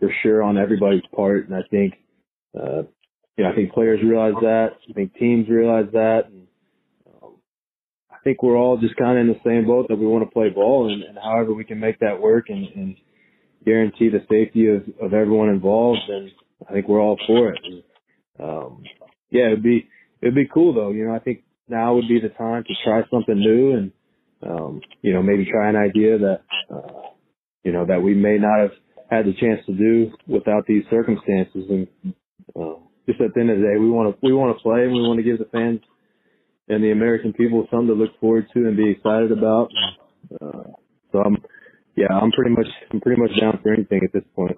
[0.01, 1.47] for sure on everybody's part.
[1.49, 1.95] And I think,
[2.61, 2.83] uh,
[3.37, 4.71] you know, I think players realize that.
[4.91, 6.23] I think teams realize that.
[6.27, 6.49] And,
[7.23, 7.35] um,
[8.11, 10.35] I think we're all just kind of in the same boat that we want to
[10.35, 12.97] play ball and, and however we can make that work and, and
[13.65, 16.01] guarantee the safety of, of everyone involved.
[16.09, 16.33] And
[16.69, 17.61] I think we're all for it.
[17.65, 17.83] And,
[18.39, 18.83] um,
[19.31, 19.89] yeah, it'd be,
[20.23, 20.91] it'd be cool though.
[20.91, 23.93] You know, I think now would be the time to try something new and,
[24.43, 26.41] um, you know, maybe try an idea that,
[26.71, 27.11] uh,
[27.65, 28.71] you know, that we may not have
[29.11, 31.65] had the chance to do without these circumstances.
[31.69, 31.89] And,
[32.55, 34.83] um, just at the end of the day, we want to we want to play
[34.83, 35.81] and we want to give the fans
[36.69, 39.71] and the American people something to look forward to and be excited about.
[40.41, 40.75] Uh,
[41.13, 41.37] so I'm,
[41.97, 44.57] yeah, I'm pretty much I'm pretty much down for anything at this point.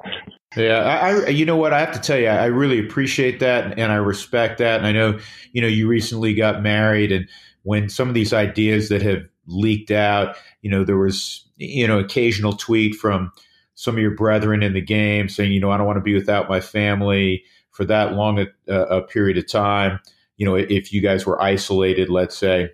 [0.56, 3.78] Yeah, I, I you know what I have to tell you, I really appreciate that
[3.78, 5.18] and I respect that, and I know
[5.52, 7.28] you know you recently got married, and
[7.62, 11.98] when some of these ideas that have leaked out, you know there was you know
[11.98, 13.32] occasional tweet from
[13.78, 16.14] some of your brethren in the game saying, you know, I don't want to be
[16.14, 20.00] without my family for that long a, a period of time.
[20.36, 22.70] You know, if you guys were isolated, let's say,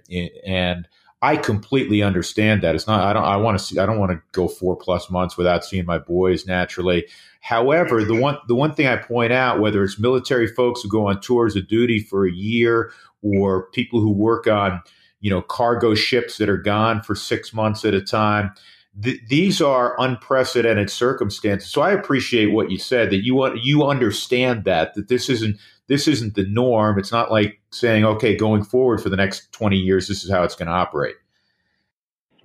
[0.47, 0.89] and
[1.25, 2.75] I completely understand that.
[2.75, 3.03] It's not.
[3.03, 3.25] I don't.
[3.25, 3.79] I want to see.
[3.79, 7.07] I don't want to go four plus months without seeing my boys naturally.
[7.41, 11.09] However, the one the one thing I point out, whether it's military folks who go
[11.09, 14.83] on tours of duty for a year, or people who work on,
[15.23, 18.53] you know, cargo ships that are gone for six months at a time,
[19.03, 21.71] th- these are unprecedented circumstances.
[21.71, 25.57] So I appreciate what you said that you want you understand that that this isn't
[25.89, 26.99] this isn't the norm.
[26.99, 30.43] It's not like saying, okay, going forward for the next twenty years, this is how
[30.43, 31.17] it's going to operate.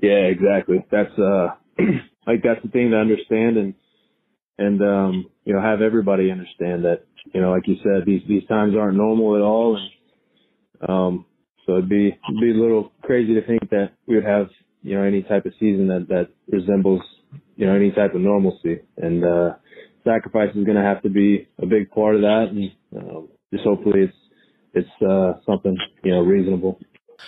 [0.01, 0.85] Yeah, exactly.
[0.91, 1.47] That's uh,
[2.27, 3.73] like that's the thing to understand and
[4.57, 8.45] and um, you know have everybody understand that you know like you said these these
[8.47, 11.25] times aren't normal at all and um,
[11.65, 14.47] so it'd be it'd be a little crazy to think that we would have
[14.81, 17.01] you know, any type of season that, that resembles,
[17.55, 18.79] you know, any type of normalcy.
[18.97, 19.55] And, uh,
[20.03, 22.47] sacrifice is going to have to be a big part of that.
[22.51, 24.17] And, um, just hopefully it's,
[24.73, 26.79] it's, uh, something, you know, reasonable.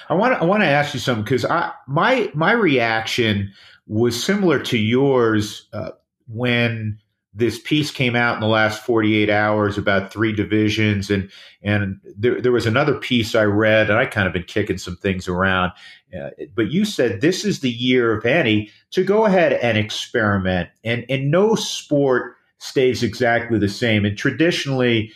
[0.10, 3.52] I want to, I want to ask you something because I, my, my reaction
[3.88, 5.92] was similar to yours, uh,
[6.28, 6.98] when
[7.34, 11.30] this piece came out in the last 48 hours about three divisions and
[11.64, 14.98] and there, there was another piece i read and i kind of been kicking some
[14.98, 15.72] things around
[16.20, 20.70] uh, but you said this is the year of any to go ahead and experiment
[20.84, 25.12] and and no sport stays exactly the same and traditionally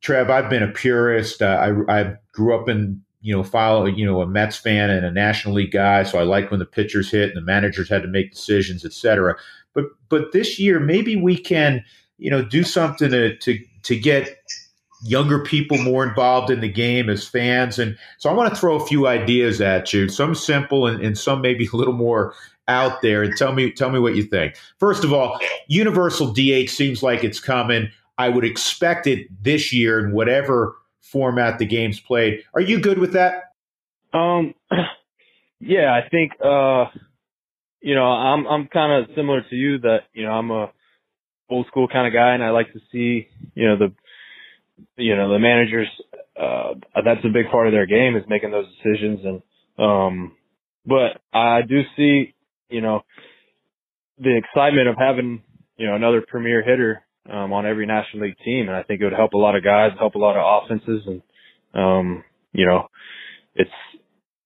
[0.00, 4.04] trev i've been a purist uh, I, I grew up in you know, follow, you
[4.04, 6.02] know, a Mets fan and a National League guy.
[6.04, 8.92] So I like when the pitchers hit and the managers had to make decisions, et
[8.92, 9.36] cetera.
[9.74, 11.84] But but this year, maybe we can,
[12.18, 14.38] you know, do something to to to get
[15.02, 17.78] younger people more involved in the game as fans.
[17.78, 21.16] And so I want to throw a few ideas at you, some simple and, and
[21.16, 22.34] some maybe a little more
[22.68, 23.22] out there.
[23.22, 24.56] And tell me tell me what you think.
[24.78, 27.90] First of all, universal DH seems like it's coming.
[28.20, 32.42] I would expect it this year in whatever format the game's played.
[32.52, 33.54] Are you good with that?
[34.12, 34.54] Um,
[35.58, 36.84] yeah, I think uh,
[37.80, 40.70] you know, I'm I'm kind of similar to you that you know I'm a
[41.48, 43.94] old school kind of guy, and I like to see you know the
[44.96, 45.88] you know the managers.
[46.38, 49.42] Uh, that's a big part of their game is making those decisions, and
[49.82, 50.36] um,
[50.84, 52.34] but I do see
[52.68, 53.00] you know
[54.18, 55.42] the excitement of having
[55.78, 59.04] you know another premier hitter um, on every National League team, and I think it
[59.04, 61.22] would help a lot of guys, help a lot of offenses, and
[61.74, 62.88] um, you know,
[63.54, 63.70] it's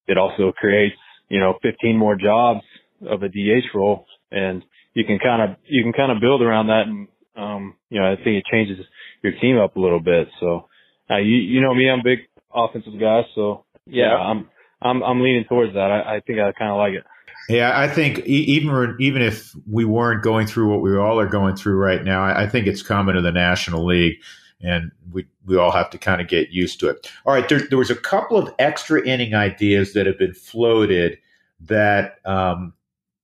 [0.07, 0.97] it also creates
[1.29, 2.61] you know 15 more jobs
[3.09, 4.63] of a DH role, and
[4.95, 8.13] you can kind of you can kind of build around that, and um, you know
[8.13, 8.85] I think it changes
[9.23, 10.29] your team up a little bit.
[10.41, 10.69] So
[11.11, 12.21] uh, you you know me, I'm a big
[12.55, 14.17] offensive guy, so yeah, yeah.
[14.17, 14.49] I'm
[14.83, 15.91] I'm I'm leaning towards that.
[15.91, 17.05] I, I think I kind of like it.
[17.49, 21.57] Yeah, I think even even if we weren't going through what we all are going
[21.57, 24.17] through right now, I, think it's coming to the National League,
[24.63, 27.11] and we we all have to kind of get used to it.
[27.27, 31.19] All right, there, there was a couple of extra inning ideas that have been floated
[31.61, 32.73] that um,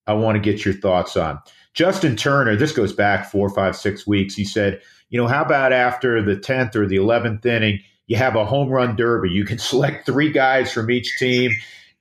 [0.06, 1.40] I want to get your thoughts on.
[1.72, 4.34] Justin Turner, this goes back four, five, six weeks.
[4.34, 8.36] He said, you know, how about after the 10th or the 11th inning, you have
[8.36, 9.30] a home run derby?
[9.30, 11.52] You can select three guys from each team,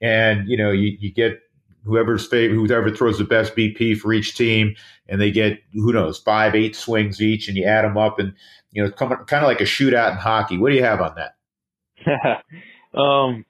[0.02, 1.42] and, you know, you, you get
[1.90, 4.76] whoever's favorite, whoever throws the best BP for each team,
[5.08, 8.34] and they get, who knows, five, eight swings each, and you add them up, and,
[8.72, 10.58] you know, it's kind of like a shootout in hockey.
[10.58, 11.36] What do you have on that?
[12.98, 13.46] um,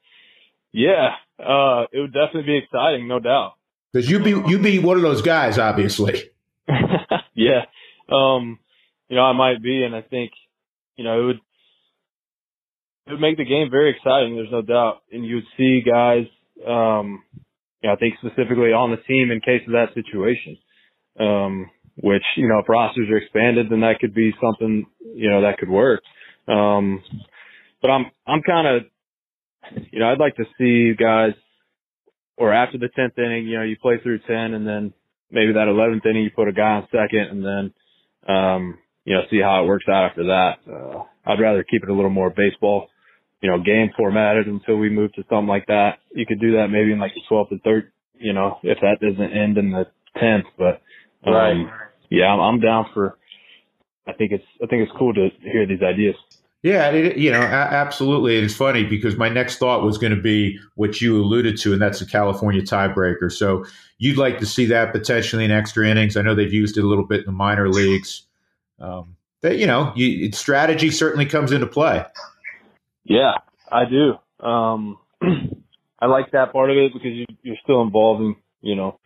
[0.72, 3.54] yeah, uh, it would definitely be exciting, no doubt.
[3.92, 6.30] Because you'd be you'd be one of those guys, obviously.
[7.34, 7.66] yeah,
[8.12, 8.60] um,
[9.08, 10.32] you know I might be, and I think
[10.96, 11.40] you know it would
[13.08, 14.36] it would make the game very exciting.
[14.36, 16.28] There's no doubt, and you would see guys,
[16.68, 17.24] um,
[17.82, 20.58] you know, I think specifically on the team in case of that situation.
[21.20, 21.70] Um,
[22.02, 25.58] which you know, if rosters are expanded, then that could be something you know that
[25.58, 26.02] could work.
[26.48, 27.04] Um,
[27.82, 28.84] but I'm I'm kind of
[29.92, 31.34] you know I'd like to see guys
[32.38, 34.94] or after the tenth inning, you know, you play through ten, and then
[35.30, 39.24] maybe that eleventh inning you put a guy on second, and then um, you know
[39.30, 40.60] see how it works out after that.
[40.68, 42.88] Uh, I'd rather keep it a little more baseball,
[43.42, 46.00] you know, game formatted until we move to something like that.
[46.14, 49.00] You could do that maybe in like the twelfth and third, you know, if that
[49.02, 49.88] doesn't end in the
[50.18, 50.82] tenth, but
[51.26, 51.68] um, right.
[52.10, 53.18] yeah, I'm, I'm down for.
[54.08, 56.16] I think it's I think it's cool to hear these ideas.
[56.62, 58.38] Yeah, it, you know, absolutely.
[58.38, 61.82] It's funny because my next thought was going to be what you alluded to, and
[61.82, 63.32] that's the California tiebreaker.
[63.32, 63.66] So
[63.98, 66.18] you'd like to see that potentially in extra innings.
[66.18, 68.24] I know they've used it a little bit in the minor leagues.
[68.80, 72.04] Um, that you know, you, strategy certainly comes into play.
[73.10, 73.34] Yeah,
[73.70, 74.46] I do.
[74.46, 74.98] Um,
[76.00, 79.00] I like that part of it because you, you're still involving, you know,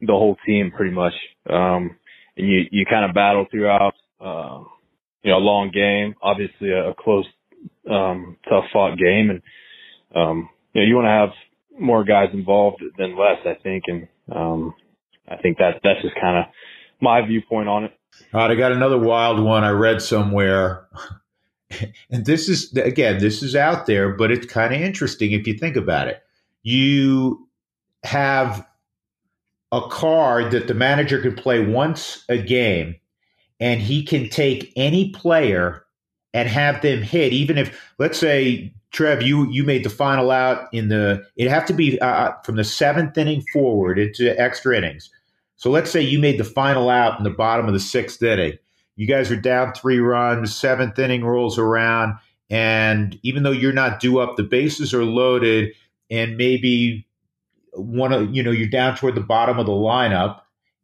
[0.00, 1.12] the whole team pretty much,
[1.50, 1.96] um,
[2.38, 3.94] and you you kind of battle throughout.
[4.18, 4.64] Uh,
[5.22, 7.26] you know, a long game, obviously a, a close,
[7.90, 9.30] um, tough fought game.
[9.30, 9.42] And,
[10.14, 13.84] um, you know, you want to have more guys involved than less, I think.
[13.86, 14.74] And, um,
[15.28, 16.44] I think that that's just kind of
[17.00, 17.92] my viewpoint on it.
[18.34, 18.50] All right.
[18.50, 20.86] I got another wild one I read somewhere.
[22.10, 25.54] And this is, again, this is out there, but it's kind of interesting if you
[25.54, 26.22] think about it.
[26.62, 27.48] You
[28.04, 28.66] have
[29.70, 32.96] a card that the manager can play once a game
[33.60, 35.84] and he can take any player
[36.34, 40.68] and have them hit, even if, let's say, Trev, you you made the final out
[40.72, 41.24] in the.
[41.36, 45.10] It have to be uh, uh, from the seventh inning forward into extra innings.
[45.56, 48.58] So let's say you made the final out in the bottom of the sixth inning.
[48.96, 50.54] You guys are down three runs.
[50.54, 52.18] Seventh inning rolls around,
[52.50, 55.72] and even though you're not due up, the bases are loaded,
[56.10, 57.06] and maybe
[57.72, 60.42] one of you know you're down toward the bottom of the lineup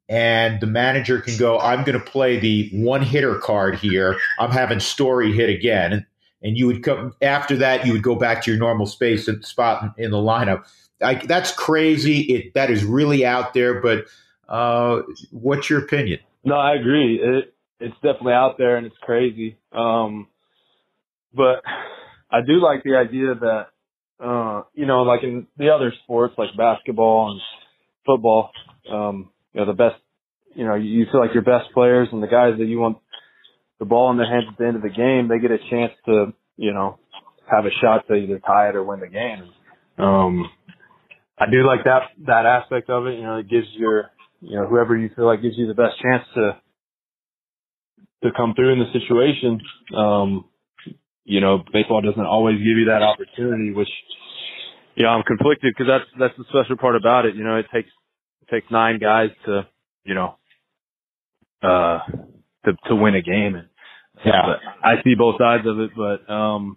[0.09, 4.19] and the manager can go, I'm going to play the one hitter card here.
[4.39, 6.07] I'm having Story hit again.
[6.43, 9.45] And, you would come after that, you would go back to your normal space and
[9.45, 10.65] spot in, the lineup.
[11.03, 12.21] I, that's crazy.
[12.21, 13.81] It that is really out there.
[13.81, 14.07] But
[14.49, 16.21] uh, what's your opinion?
[16.45, 17.21] No, I agree.
[17.21, 19.57] It it's definitely out there and it's crazy.
[19.73, 20.29] Um,
[21.35, 21.63] but
[22.31, 23.67] I do like the idea that
[24.21, 27.41] uh, you know, like in the other sports like basketball and
[28.05, 28.51] football,
[28.91, 29.97] um, you know, the best,
[30.55, 32.99] you know, you feel like your best players and the guys that you want
[33.79, 35.93] the ball in their hands at the end of the game, they get a chance
[36.07, 36.99] to, you know,
[37.51, 40.05] have a shot to either tie it or win the game.
[40.05, 40.51] Um,
[41.39, 43.15] I do like that, that aspect of it.
[43.15, 44.11] You know, it gives your,
[44.41, 46.61] you know, whoever you feel like gives you the best chance to,
[48.23, 49.61] to come through in the situation.
[49.97, 50.45] Um,
[51.25, 53.89] you know, baseball doesn't always give you that opportunity, which,
[54.95, 57.37] you know, I'm conflicted because that's, that's the special part about it.
[57.37, 57.91] You know, it takes
[58.43, 59.67] it takes nine guys to,
[60.05, 60.37] you know,
[61.63, 61.99] uh,
[62.65, 63.55] to to win a game.
[63.55, 63.69] And
[64.25, 66.77] yeah, I see both sides of it, but um,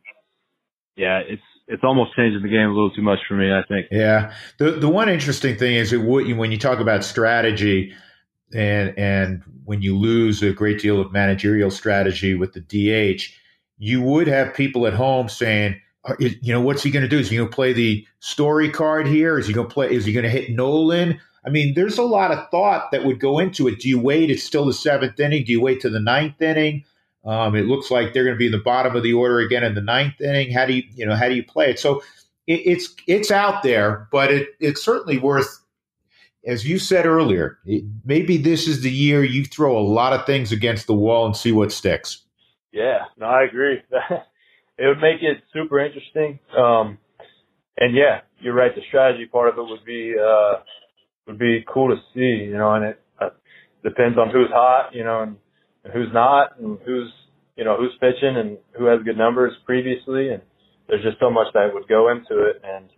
[0.96, 3.52] yeah, it's it's almost changing the game a little too much for me.
[3.52, 3.88] I think.
[3.92, 7.94] Yeah, the the one interesting thing is it would when you talk about strategy.
[8.54, 13.24] And and when you lose a great deal of managerial strategy with the DH,
[13.78, 15.80] you would have people at home saying,
[16.20, 17.20] you know, what's he going to do?
[17.20, 19.38] Is he going to play the story card here?
[19.38, 19.92] Is he going to play?
[19.92, 21.20] Is he going to hit Nolan?
[21.46, 23.80] I mean, there's a lot of thought that would go into it.
[23.80, 24.30] Do you wait?
[24.30, 25.44] It's still the seventh inning.
[25.44, 26.84] Do you wait to the ninth inning?
[27.24, 29.64] Um, it looks like they're going to be in the bottom of the order again
[29.64, 30.52] in the ninth inning.
[30.52, 31.80] How do you, you know, how do you play it?
[31.80, 32.02] So
[32.48, 35.61] it, it's it's out there, but it it's certainly worth,
[36.46, 37.60] as you said earlier.
[37.66, 41.26] It, maybe this is the year you throw a lot of things against the wall
[41.26, 42.24] and see what sticks.
[42.72, 43.78] Yeah, no, I agree.
[44.78, 46.40] it would make it super interesting.
[46.58, 46.98] Um,
[47.78, 48.74] and yeah, you're right.
[48.74, 50.14] The strategy part of it would be.
[50.18, 50.62] Uh,
[51.28, 53.30] would be cool to see, you know, and it uh,
[53.84, 55.38] depends on who's hot, you know, and,
[55.84, 57.12] and who's not, and who's,
[57.56, 60.42] you know, who's pitching and who has good numbers previously, and
[60.88, 62.90] there's just so much that would go into it, and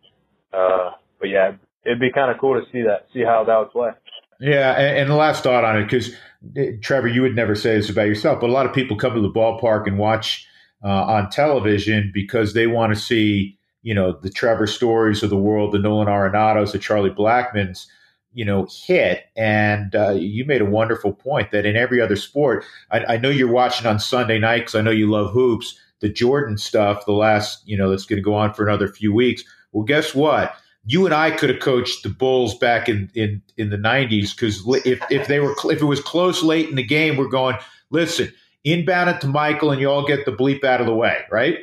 [0.54, 1.52] uh, but yeah,
[1.86, 3.92] it'd be kind of cool to see that, see how that would play.
[4.40, 6.12] Yeah, and, and the last thought on it, because
[6.58, 9.14] eh, Trevor, you would never say this about yourself, but a lot of people come
[9.14, 10.48] to the ballpark and watch
[10.84, 15.38] uh, on television because they want to see, you know, the Trevor Stories of the
[15.38, 17.88] world, the Nolan Arenados, the Charlie Blackmons,
[18.34, 19.26] you know, hit.
[19.36, 23.30] And uh, you made a wonderful point that in every other sport, I, I know
[23.30, 27.14] you're watching on Sunday night because I know you love hoops, the Jordan stuff, the
[27.14, 29.44] last, you know, that's going to go on for another few weeks.
[29.72, 30.54] Well, guess what?
[30.86, 34.62] You and I could have coached the Bulls back in in, in the '90s because
[34.86, 37.58] if if they were if it was close late in the game, we're going.
[37.90, 41.22] Listen, inbound it to Michael, and you all get the bleep out of the way,
[41.32, 41.60] right?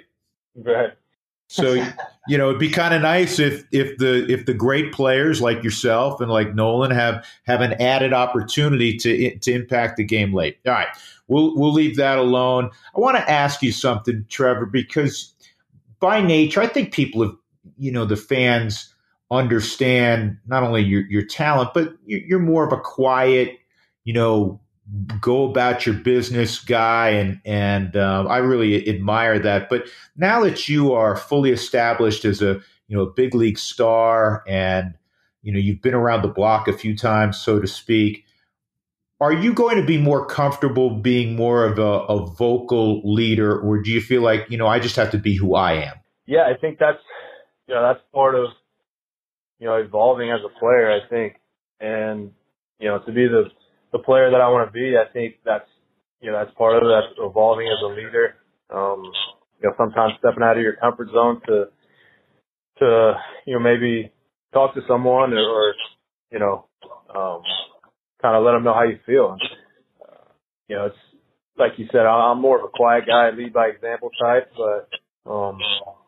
[0.55, 0.93] Right.
[1.49, 1.75] So
[2.29, 5.65] you know, it'd be kind of nice if if the if the great players like
[5.65, 10.59] yourself and like Nolan have have an added opportunity to to impact the game late.
[10.65, 10.87] All right,
[11.27, 12.71] we'll we'll leave that alone.
[12.95, 15.35] I want to ask you something, Trevor, because
[15.99, 17.37] by nature, I think people have,
[17.77, 18.95] you know, the fans
[19.31, 23.59] understand not only your, your talent, but you're, more of a quiet,
[24.05, 24.61] you know,
[25.21, 29.69] go about your business guy and and um, I really admire that.
[29.69, 34.43] But now that you are fully established as a you know a big league star
[34.49, 34.95] and
[35.43, 38.25] you know you've been around the block a few times, so to speak,
[39.21, 43.81] are you going to be more comfortable being more of a, a vocal leader, or
[43.81, 45.95] do you feel like you know I just have to be who I am?
[46.27, 46.99] Yeah, I think that's
[47.69, 48.49] you know that's part of
[49.61, 50.91] you know evolving as a player.
[50.91, 51.37] I think,
[51.79, 52.33] and
[52.81, 53.45] you know to be the
[53.93, 55.69] the player that I want to be, I think that's
[56.21, 56.89] you know that's part of it.
[56.89, 58.37] That's evolving as a leader.
[58.71, 59.05] Um,
[59.63, 61.67] you know, sometimes stepping out of your comfort zone to
[62.79, 63.15] to
[63.47, 64.11] you know maybe
[64.53, 65.75] talk to someone or, or
[66.33, 66.67] you know
[67.15, 67.43] um,
[68.23, 69.37] kind of let them know how you feel.
[70.01, 70.33] Uh,
[70.69, 70.97] you know, it's
[71.59, 75.59] like you said, I'm more of a quiet guy, lead by example type, but um,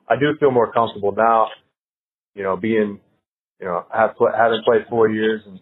[0.09, 1.49] I do feel more comfortable now.
[2.35, 3.01] You know, being
[3.63, 5.61] you know have having played four years and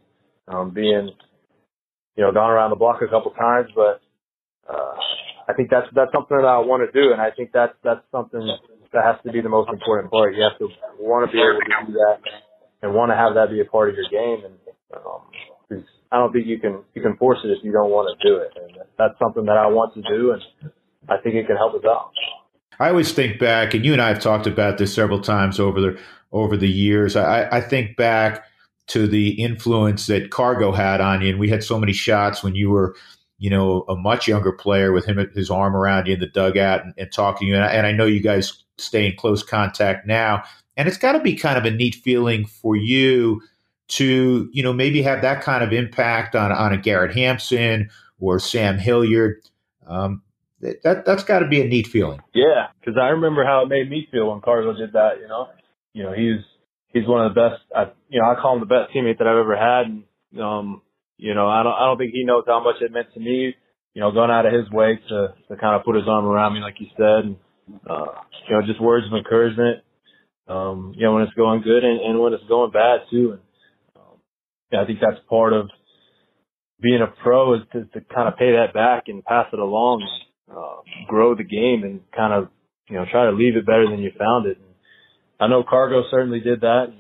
[0.48, 1.10] um, being
[2.20, 4.04] you know, gone around the block a couple times, but
[4.68, 4.92] uh,
[5.48, 8.04] I think that's that's something that I want to do, and I think that's that's
[8.12, 8.44] something
[8.92, 10.34] that has to be the most important part.
[10.34, 10.68] You have to
[11.00, 12.20] want to be able to do that
[12.82, 14.54] and want to have that be a part of your game, and
[15.00, 15.82] um,
[16.12, 18.36] I don't think you can you can force it if you don't want to do
[18.36, 20.42] it, and that's something that I want to do, and
[21.08, 22.10] I think it can help us out.
[22.78, 25.80] I always think back, and you and I have talked about this several times over
[25.80, 25.98] the
[26.32, 27.16] over the years.
[27.16, 28.44] I, I think back
[28.88, 31.30] to the influence that Cargo had on you.
[31.30, 32.96] And we had so many shots when you were,
[33.38, 36.84] you know, a much younger player with him, his arm around you in the dugout
[36.84, 37.54] and, and talking to you.
[37.54, 40.42] And I, and I know you guys stay in close contact now.
[40.76, 43.40] And it's got to be kind of a neat feeling for you
[43.88, 48.38] to, you know, maybe have that kind of impact on, on a Garrett Hampson or
[48.38, 49.40] Sam Hilliard.
[49.86, 50.22] Um,
[50.60, 52.20] that that's got to be a neat feeling.
[52.34, 55.18] Yeah, because I remember how it made me feel when Cargo did that.
[55.20, 55.48] You know,
[55.92, 56.44] you know, he was
[56.92, 57.62] he's one of the best.
[57.74, 59.86] I, you know, I call him the best teammate that I've ever had.
[59.86, 60.82] And, um,
[61.16, 63.54] you know, I don't, I don't think he knows how much it meant to me.
[63.94, 66.54] You know, going out of his way to to kind of put his arm around
[66.54, 67.36] me, like you said, and
[67.88, 68.06] uh,
[68.48, 69.82] you know, just words of encouragement.
[70.46, 73.32] Um, you know, when it's going good and, and when it's going bad too.
[73.32, 73.40] And
[73.96, 74.18] um,
[74.72, 75.68] yeah, I think that's part of
[76.80, 80.02] being a pro is to, to kind of pay that back and pass it along,
[80.02, 82.48] and, uh, grow the game, and kind of
[82.88, 84.56] you know try to leave it better than you found it.
[84.56, 84.69] And,
[85.40, 86.92] I know Cargo certainly did that.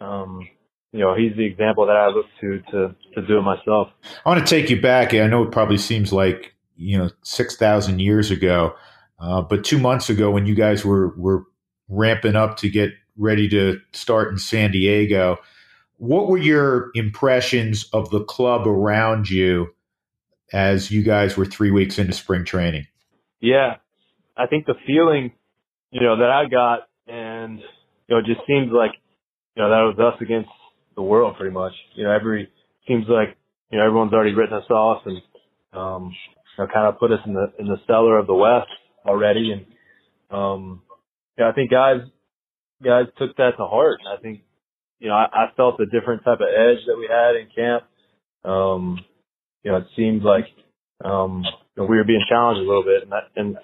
[0.00, 0.48] Um,
[0.92, 3.88] you know, he's the example that I look to to to do it myself.
[4.24, 5.14] I want to take you back.
[5.14, 8.74] I know it probably seems like you know six thousand years ago,
[9.20, 11.44] uh, but two months ago when you guys were were
[11.88, 15.36] ramping up to get ready to start in San Diego,
[15.98, 19.74] what were your impressions of the club around you
[20.52, 22.86] as you guys were three weeks into spring training?
[23.40, 23.76] Yeah,
[24.36, 25.32] I think the feeling,
[25.90, 27.60] you know, that I got and
[28.12, 28.92] you know, it just seems like,
[29.56, 30.50] you know, that was us against
[30.96, 31.72] the world pretty much.
[31.94, 32.50] You know, every,
[32.86, 33.38] seems like,
[33.70, 35.22] you know, everyone's already written us off and,
[35.72, 36.12] um,
[36.58, 38.68] you know, kind of put us in the, in the cellar of the West
[39.06, 39.52] already.
[39.52, 39.64] And,
[40.30, 40.82] um,
[41.38, 42.00] yeah, I think guys,
[42.84, 44.00] guys took that to heart.
[44.06, 44.42] I think,
[44.98, 47.84] you know, I, I felt a different type of edge that we had in camp.
[48.44, 49.00] Um,
[49.62, 50.44] you know, it seemed like,
[51.02, 53.56] um, you know, we were being challenged a little bit and that, and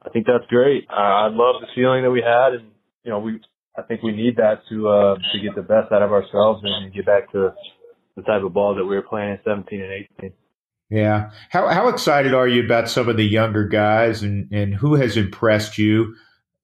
[0.00, 0.86] I think that's great.
[0.90, 2.70] I, I love the feeling that we had and,
[3.02, 3.40] you know, we,
[3.78, 6.92] I think we need that to uh, to get the best out of ourselves and
[6.92, 7.52] get back to
[8.16, 10.32] the type of ball that we were playing in 17 and 18.
[10.88, 11.30] Yeah.
[11.50, 15.16] How how excited are you about some of the younger guys and and who has
[15.16, 16.14] impressed you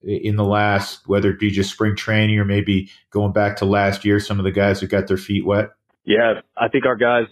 [0.03, 4.05] in the last whether it be just spring training or maybe going back to last
[4.05, 5.71] year some of the guys who got their feet wet?
[6.05, 7.27] Yeah, I think our guys,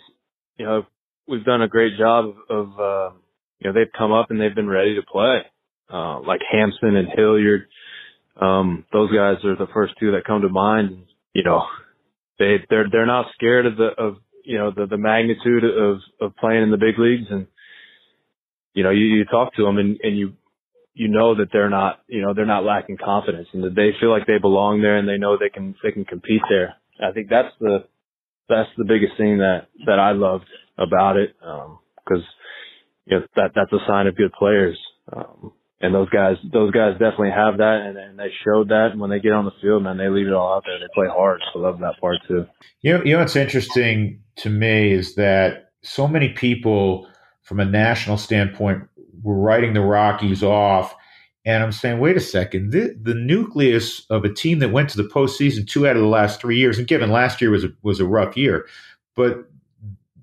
[0.57, 0.85] you know,
[1.27, 3.15] we've done a great job of, of uh,
[3.59, 5.41] you know, they've come up and they've been ready to play.
[5.93, 7.67] Uh, like Hampson and Hilliard,
[8.41, 11.05] um, those guys are the first two that come to mind.
[11.35, 11.63] You know,
[12.39, 16.37] they they're they're not scared of the of you know the the magnitude of of
[16.37, 17.47] playing in the big leagues, and
[18.75, 20.33] you know you, you talk to them and and you
[20.95, 24.11] you know that they're not you know they're not lacking confidence and that they feel
[24.11, 26.75] like they belong there and they know they can they can compete there.
[27.03, 27.85] I think that's the
[28.49, 32.25] that's the biggest thing that that I loved about it because um,
[33.05, 34.79] you know that that's a sign of good players.
[35.15, 38.91] Um, and those guys, those guys definitely have that, and, and, they showed that.
[38.93, 40.79] And when they get on the field, man, they leave it all out there.
[40.79, 41.41] They play hard.
[41.53, 42.47] So I love that part too.
[42.83, 47.09] You know, you know what's interesting to me is that so many people,
[47.43, 48.87] from a national standpoint,
[49.23, 50.95] were writing the Rockies off,
[51.47, 55.03] and I'm saying, wait a second, the, the nucleus of a team that went to
[55.03, 57.71] the postseason two out of the last three years, and given last year was a,
[57.83, 58.67] was a rough year,
[59.17, 59.51] but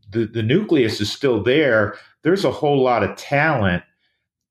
[0.10, 1.95] the the nucleus is still there.
[2.24, 3.84] There's a whole lot of talent,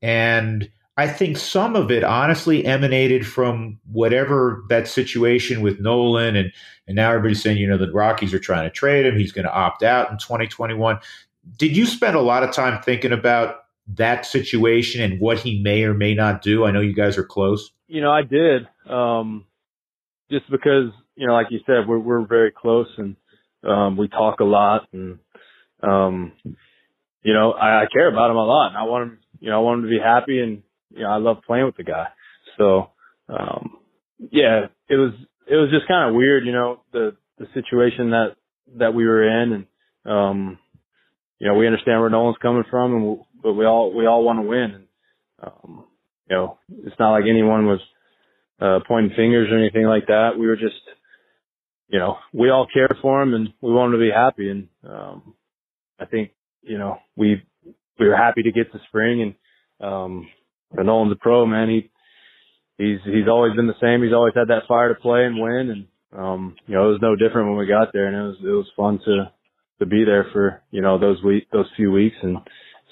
[0.02, 6.52] and I think some of it honestly emanated from whatever that situation with Nolan and
[6.86, 9.18] and now everybody's saying, you know, the Rockies are trying to trade him.
[9.18, 11.00] He's going to opt out in 2021.
[11.58, 15.82] Did you spend a lot of time thinking about that situation and what he may
[15.82, 16.64] or may not do?
[16.64, 17.72] I know you guys are close.
[17.88, 18.68] You know, I did.
[18.88, 19.46] Um,
[20.30, 23.16] just because, you know, like you said, we're we're very close and
[23.64, 25.18] um, we talk a lot and
[25.82, 26.32] um,
[27.22, 29.56] you know, I, I care about him a lot and I want him you know,
[29.56, 30.62] I want him to be happy and
[30.96, 32.06] you know, I love playing with the guy.
[32.56, 32.90] So,
[33.28, 33.78] um,
[34.18, 35.12] yeah, it was,
[35.46, 38.36] it was just kind of weird, you know, the, the situation that,
[38.78, 39.52] that we were in.
[39.52, 39.66] And,
[40.10, 40.58] um,
[41.38, 44.24] you know, we understand where Nolan's coming from and, we, but we all, we all
[44.24, 44.74] want to win.
[44.74, 44.84] And,
[45.42, 45.84] um,
[46.28, 47.80] you know, it's not like anyone was,
[48.60, 50.30] uh, pointing fingers or anything like that.
[50.38, 50.74] We were just,
[51.88, 54.50] you know, we all care for him and we want wanted to be happy.
[54.50, 55.34] And, um,
[56.00, 56.30] I think,
[56.62, 57.42] you know, we,
[57.98, 59.34] we were happy to get to spring and,
[59.86, 60.28] um,
[60.72, 61.68] Nolan's a pro, man.
[61.68, 61.90] He
[62.78, 64.02] he's he's always been the same.
[64.02, 65.86] He's always had that fire to play and win, and
[66.18, 68.56] um, you know it was no different when we got there, and it was it
[68.56, 69.30] was fun to
[69.78, 72.38] to be there for you know those week those few weeks, and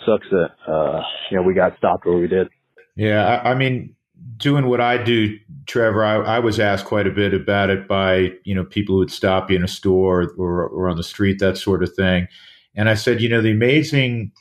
[0.06, 1.00] sucks that uh,
[1.30, 2.48] you know we got stopped where we did.
[2.96, 3.94] Yeah, I, I mean,
[4.36, 8.32] doing what I do, Trevor, I, I, was asked quite a bit about it by
[8.44, 11.38] you know people who would stop you in a store or, or on the street,
[11.40, 12.28] that sort of thing,
[12.74, 14.32] and I said, you know, the amazing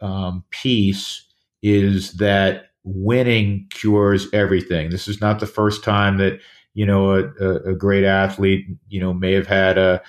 [0.00, 1.27] um, piece
[1.62, 4.90] is that winning cures everything.
[4.90, 6.40] This is not the first time that
[6.74, 10.02] you know a, a great athlete you know may have had a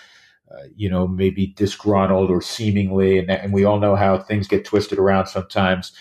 [0.52, 4.66] uh, you know maybe disgruntled or seemingly, and, and we all know how things get
[4.66, 5.91] twisted around sometimes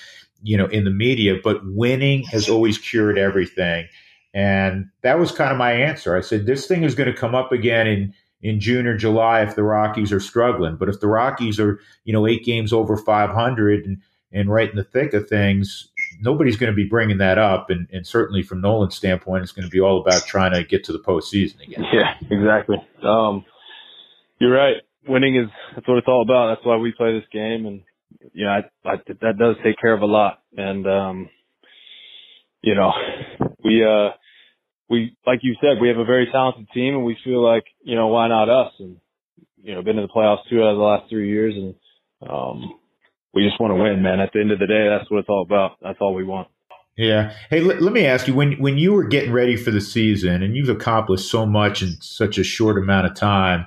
[0.42, 1.36] you know in the media.
[1.42, 3.88] But winning has always cured everything,
[4.34, 6.16] and that was kind of my answer.
[6.16, 9.42] I said this thing is going to come up again in in June or July
[9.42, 10.76] if the Rockies are struggling.
[10.76, 13.99] But if the Rockies are, you know, eight games over 500 and,
[14.33, 15.89] and right in the thick of things,
[16.20, 17.70] nobody's going to be bringing that up.
[17.70, 20.85] And, and certainly from Nolan's standpoint, it's going to be all about trying to get
[20.85, 21.85] to the postseason again.
[21.93, 22.76] Yeah, exactly.
[23.03, 23.45] Um,
[24.39, 24.76] you're right.
[25.07, 26.55] Winning is that's what it's all about.
[26.55, 27.83] That's why we play this game, and
[28.33, 30.43] you know, I, I, that does take care of a lot.
[30.57, 31.31] And um,
[32.61, 32.93] you know,
[33.64, 34.11] we uh,
[34.91, 37.95] we like you said, we have a very talented team, and we feel like you
[37.95, 38.72] know, why not us?
[38.79, 38.99] And
[39.62, 41.74] you know, been in the playoffs two out of the last three years, and
[42.29, 42.79] um,
[43.35, 44.20] we just want to win, man.
[44.20, 45.72] At the end of the day, that's what it's all about.
[45.83, 46.49] That's all we want.
[46.99, 47.33] Yeah.
[47.49, 50.43] Hey, let, let me ask you when when you were getting ready for the season,
[50.43, 53.66] and you've accomplished so much in such a short amount of time.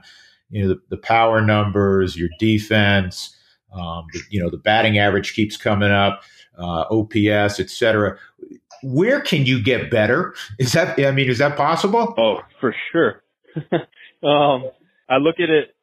[0.50, 3.34] You know the, the power numbers, your defense,
[3.74, 6.24] um, the, you know the batting average keeps coming up,
[6.60, 8.18] uh, OPS, etc.
[8.84, 10.36] Where can you get better?
[10.60, 12.14] Is that I mean, is that possible?
[12.18, 13.24] Oh, for sure.
[13.72, 14.72] um,
[15.10, 15.74] I look at it.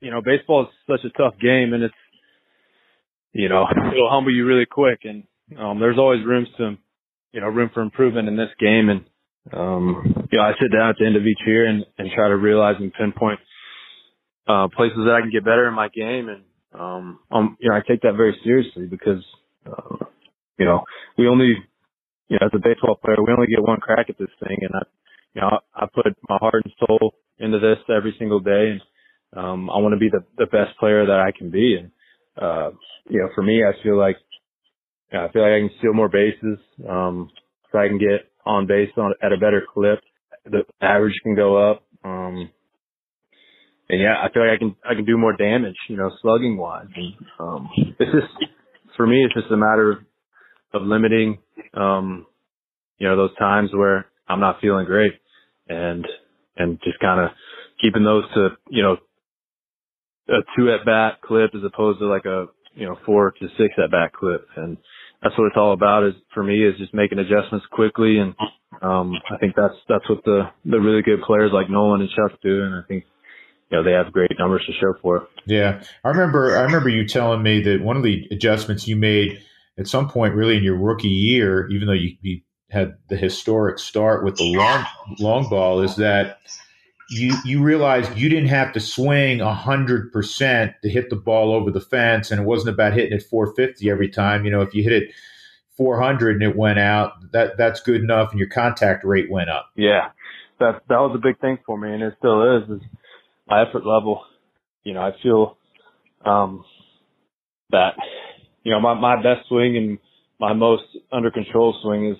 [0.00, 1.94] You know, baseball is such a tough game, and it's
[3.32, 5.00] you know, it'll humble you really quick.
[5.04, 5.24] And,
[5.58, 6.76] um, there's always rooms to,
[7.32, 8.88] you know, room for improvement in this game.
[8.88, 9.04] And,
[9.52, 12.28] um, you know, I sit down at the end of each year and, and try
[12.28, 13.40] to realize and pinpoint,
[14.46, 16.28] uh, places that I can get better in my game.
[16.28, 16.42] And,
[16.78, 19.22] um, um, you know, I take that very seriously because,
[19.66, 20.04] uh,
[20.58, 20.82] you know,
[21.18, 21.56] we only,
[22.28, 24.58] you know, as a baseball player, we only get one crack at this thing.
[24.60, 24.82] And I,
[25.34, 28.72] you know, I put my heart and soul into this every single day.
[28.72, 28.80] And,
[29.34, 31.76] um, I want to be the, the best player that I can be.
[31.80, 31.90] And,
[32.40, 32.70] uh,
[33.08, 34.16] you know, for me, I feel like,
[35.12, 36.58] I feel like I can steal more bases,
[36.88, 37.30] um,
[37.70, 40.00] so I can get on base on, at a better clip.
[40.44, 41.84] The average can go up.
[42.04, 42.50] Um,
[43.88, 46.56] and yeah, I feel like I can, I can do more damage, you know, slugging
[46.56, 46.86] wise.
[46.96, 47.68] And, um,
[47.98, 48.50] it's just,
[48.96, 49.98] for me, it's just a matter of,
[50.72, 51.38] of limiting,
[51.74, 52.26] um,
[52.98, 55.12] you know, those times where I'm not feeling great
[55.68, 56.06] and,
[56.56, 57.30] and just kind of
[57.80, 58.96] keeping those to, you know,
[60.28, 63.74] a two at bat clip as opposed to like a you know four to six
[63.82, 64.76] at bat clip, and
[65.22, 66.04] that's what it's all about.
[66.04, 68.34] Is for me is just making adjustments quickly, and
[68.80, 72.38] um, I think that's that's what the the really good players like Nolan and Chuck
[72.42, 73.04] do, and I think
[73.70, 75.22] you know they have great numbers to show for it.
[75.46, 79.42] Yeah, I remember I remember you telling me that one of the adjustments you made
[79.78, 83.78] at some point, really in your rookie year, even though you, you had the historic
[83.78, 84.86] start with the long
[85.18, 86.38] long ball, is that
[87.12, 91.70] you you realized you didn't have to swing hundred percent to hit the ball over
[91.70, 94.46] the fence, and it wasn't about hitting it 450 every time.
[94.46, 95.10] You know, if you hit it
[95.76, 99.70] 400 and it went out, that that's good enough, and your contact rate went up.
[99.76, 100.08] Yeah,
[100.58, 102.70] that that was a big thing for me, and it still is.
[102.70, 102.82] Is
[103.46, 104.24] my effort level.
[104.82, 105.58] You know, I feel
[106.24, 106.64] um,
[107.70, 107.90] that
[108.62, 109.98] you know my my best swing and
[110.40, 112.16] my most under control swing is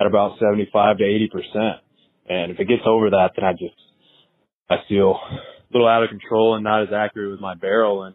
[0.00, 1.76] at about 75 to 80 percent,
[2.28, 3.74] and if it gets over that, then I just
[4.70, 8.04] I feel a little out of control and not as accurate with my barrel.
[8.04, 8.14] And,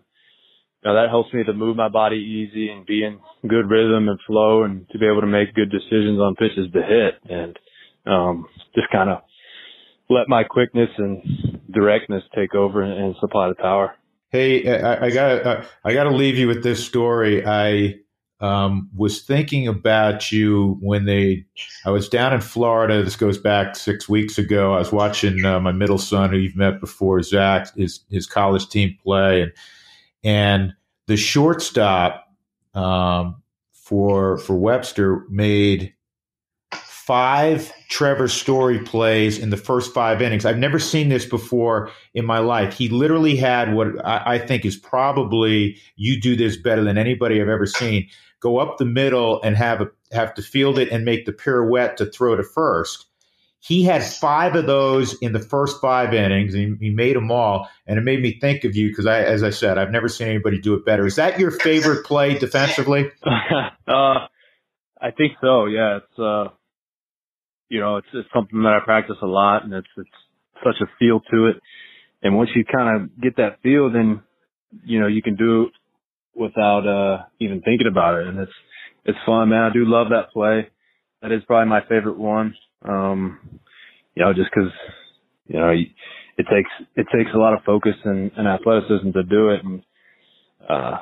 [0.84, 4.10] you know, that helps me to move my body easy and be in good rhythm
[4.10, 7.58] and flow and to be able to make good decisions on pitches to hit and
[8.06, 9.20] um, just kind of
[10.10, 13.96] let my quickness and directness take over and, and supply the power.
[14.30, 17.46] Hey, I, I gotta I got to leave you with this story.
[17.46, 18.00] I
[18.44, 21.46] um, was thinking about you when they.
[21.86, 23.02] I was down in Florida.
[23.02, 24.74] This goes back six weeks ago.
[24.74, 28.68] I was watching uh, my middle son, who you've met before, Zach, his his college
[28.68, 29.52] team play, and
[30.26, 30.74] and
[31.08, 32.28] the shortstop
[32.74, 33.42] um,
[33.72, 35.94] for for Webster made
[37.04, 40.46] five Trevor Story plays in the first five innings.
[40.46, 42.74] I've never seen this before in my life.
[42.74, 47.42] He literally had what I, I, think is probably you do this better than anybody
[47.42, 48.08] I've ever seen.
[48.44, 51.98] Go up the middle and have a, have to field it and make the pirouette
[51.98, 53.06] to throw to first.
[53.60, 56.54] He had five of those in the first five innings.
[56.54, 59.42] He, he made them all, and it made me think of you because, I, as
[59.42, 61.06] I said, I've never seen anybody do it better.
[61.06, 63.10] Is that your favorite play defensively?
[63.26, 64.28] uh,
[65.02, 65.68] I think so.
[65.68, 66.50] Yeah, it's uh,
[67.74, 70.10] you know, it's, it's something that I practice a lot and it's, it's
[70.64, 71.56] such a feel to it.
[72.22, 74.22] And once you kind of get that feel, then,
[74.86, 75.72] you know, you can do it
[76.36, 78.28] without, uh, even thinking about it.
[78.28, 78.52] And it's,
[79.06, 79.64] it's fun, man.
[79.64, 80.70] I do love that play.
[81.22, 82.56] That is probably my favorite one.
[82.84, 83.60] Um,
[84.16, 84.72] you know, just cause,
[85.48, 89.50] you know, it takes, it takes a lot of focus and, and athleticism to do
[89.50, 89.64] it.
[89.64, 89.84] And,
[90.70, 90.98] uh,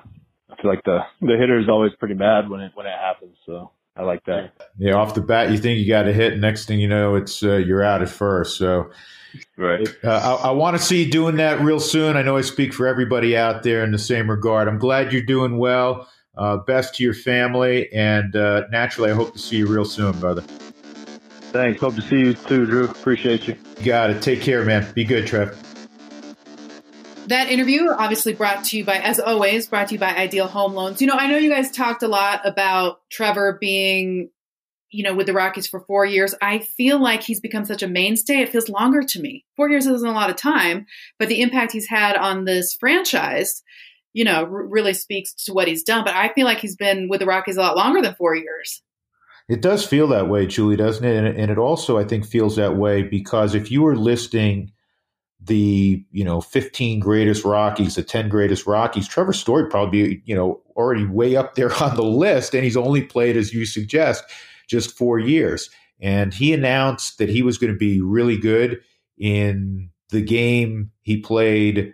[0.50, 3.38] I feel like the, the hitter is always pretty bad when it, when it happens.
[3.46, 4.54] So, I like that.
[4.78, 6.40] Yeah, off the bat, you think you got a hit.
[6.40, 8.58] Next thing you know, it's uh, you're out at first.
[8.58, 8.90] So,
[9.58, 9.88] right.
[10.04, 12.18] Uh, I, I want to see you doing that real soon.
[12.18, 14.68] I know I speak for everybody out there in the same regard.
[14.68, 16.08] I'm glad you're doing well.
[16.36, 20.18] Uh, best to your family, and uh, naturally, I hope to see you real soon,
[20.20, 20.42] brother.
[21.52, 21.82] Thanks.
[21.82, 22.86] Hope to see you too, Drew.
[22.86, 23.58] Appreciate you.
[23.80, 24.22] You got it.
[24.22, 24.90] Take care, man.
[24.94, 25.58] Be good, Trev.
[27.28, 30.74] That interview, obviously brought to you by, as always, brought to you by Ideal Home
[30.74, 31.02] Loans.
[31.02, 34.30] You know, I know you guys talked a lot about Trevor being,
[34.92, 36.36] you know, with the Rockies for four years.
[36.42, 38.42] I feel like he's become such a mainstay.
[38.42, 39.46] It feels longer to me.
[39.56, 40.86] Four years isn't a lot of time,
[41.18, 43.64] but the impact he's had on this franchise,
[44.14, 46.04] you know, r- really speaks to what he's done.
[46.04, 48.82] But I feel like he's been with the Rockies a lot longer than four years.
[49.48, 51.16] It does feel that way, Julie, doesn't it?
[51.16, 54.72] And, and it also, I think, feels that way because if you were listing
[55.44, 60.62] the you know 15 greatest Rockies, the 10 greatest Rockies, Trevor Story probably you know
[60.76, 64.24] already way up there on the list, and he's only played as you suggest
[64.72, 65.70] just four years.
[66.00, 68.82] And he announced that he was going to be really good
[69.18, 71.94] in the game he played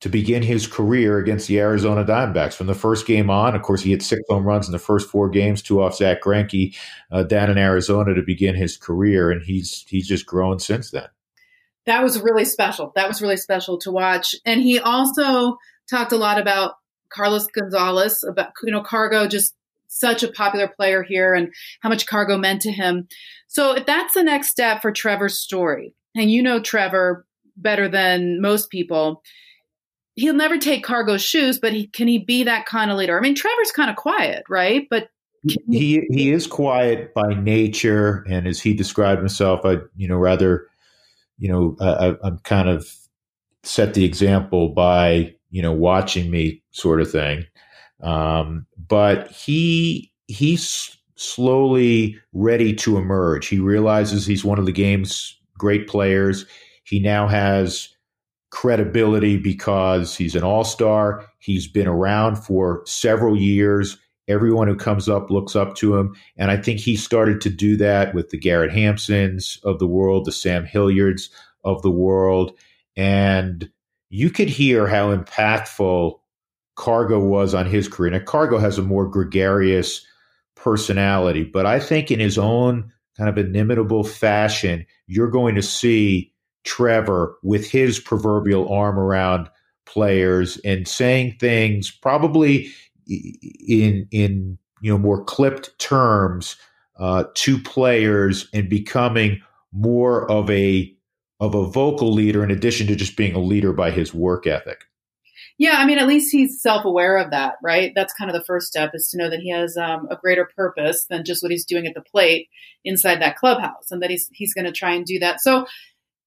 [0.00, 2.54] to begin his career against the Arizona Diamondbacks.
[2.54, 5.08] From the first game on, of course, he hit six home runs in the first
[5.08, 6.76] four games, two off Zack Greinke
[7.12, 11.06] uh, down in Arizona to begin his career, and he's he's just grown since then
[11.86, 12.92] that was really special.
[12.94, 14.34] That was really special to watch.
[14.44, 15.58] And he also
[15.88, 16.74] talked a lot about
[17.10, 19.54] Carlos Gonzalez, about, you know, Cargo, just
[19.98, 23.08] such a popular player here and how much Cargo meant to him.
[23.48, 27.26] So if that's the next step for Trevor's story, and you know Trevor
[27.56, 29.22] better than most people,
[30.14, 33.18] he'll never take Cargo's shoes, but he can he be that kind of leader?
[33.18, 34.86] I mean, Trevor's kind of quiet, right?
[34.90, 35.08] But
[35.70, 40.68] he he is quiet by nature, and as he described himself, I you know rather
[41.38, 42.88] you know, I, I'm kind of
[43.62, 47.44] set the example by, you know, watching me sort of thing.
[48.04, 53.46] Um, but he, he's slowly ready to emerge.
[53.46, 56.44] He realizes he's one of the game's great players.
[56.84, 57.88] He now has
[58.50, 61.26] credibility because he's an all star.
[61.38, 63.98] He's been around for several years.
[64.28, 66.14] Everyone who comes up looks up to him.
[66.36, 70.24] And I think he started to do that with the Garrett Hampsons of the world,
[70.24, 71.30] the Sam Hilliards
[71.64, 72.56] of the world.
[72.96, 73.70] And
[74.08, 76.18] you could hear how impactful
[76.76, 78.10] Cargo was on his career.
[78.10, 80.04] Now, Cargo has a more gregarious
[80.54, 86.32] personality, but I think in his own kind of inimitable fashion, you're going to see
[86.64, 89.48] Trevor with his proverbial arm around
[89.86, 92.70] players and saying things probably
[93.06, 96.56] in in you know more clipped terms
[96.98, 99.40] uh, to players and becoming
[99.72, 100.90] more of a
[101.40, 104.84] of a vocal leader in addition to just being a leader by his work ethic.
[105.56, 107.92] Yeah, I mean, at least he's self aware of that, right?
[107.94, 110.48] That's kind of the first step is to know that he has um, a greater
[110.56, 112.48] purpose than just what he's doing at the plate
[112.84, 115.40] inside that clubhouse, and that he's he's going to try and do that.
[115.40, 115.66] So,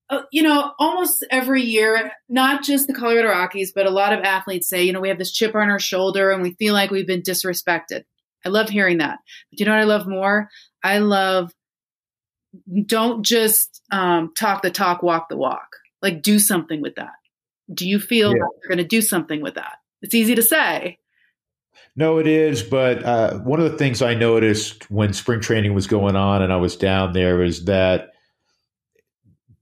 [0.10, 4.24] uh, you know, almost every year, not just the Colorado Rockies, but a lot of
[4.24, 6.92] athletes say, you know, we have this chip on our shoulder and we feel like
[6.92, 8.04] we've been disrespected.
[8.46, 9.20] I love hearing that.
[9.52, 10.50] But you know what I love more?
[10.82, 11.52] I love
[12.86, 15.68] don't just um, talk the talk, walk the walk.
[16.02, 17.14] Like do something with that.
[17.74, 18.44] Do you feel yeah.
[18.44, 19.78] like you're going to do something with that?
[20.02, 21.00] It's easy to say.
[21.96, 22.62] No, it is.
[22.62, 26.54] But uh, one of the things I noticed when spring training was going on and
[26.54, 28.12] I was down there is that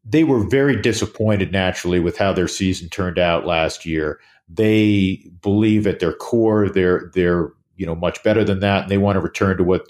[0.04, 4.20] they were very disappointed naturally with how their season turned out last year.
[4.48, 9.00] They believe at their core they're they're you know much better than that, and they
[9.00, 9.88] want to return to what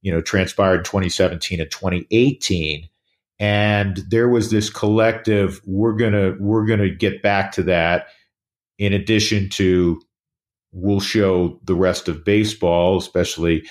[0.00, 2.88] you know transpired in 2017 and 2018.
[3.40, 8.08] And there was this collective we're gonna we're gonna get back to that.
[8.78, 10.00] In addition to
[10.72, 13.64] we'll show the rest of baseball, especially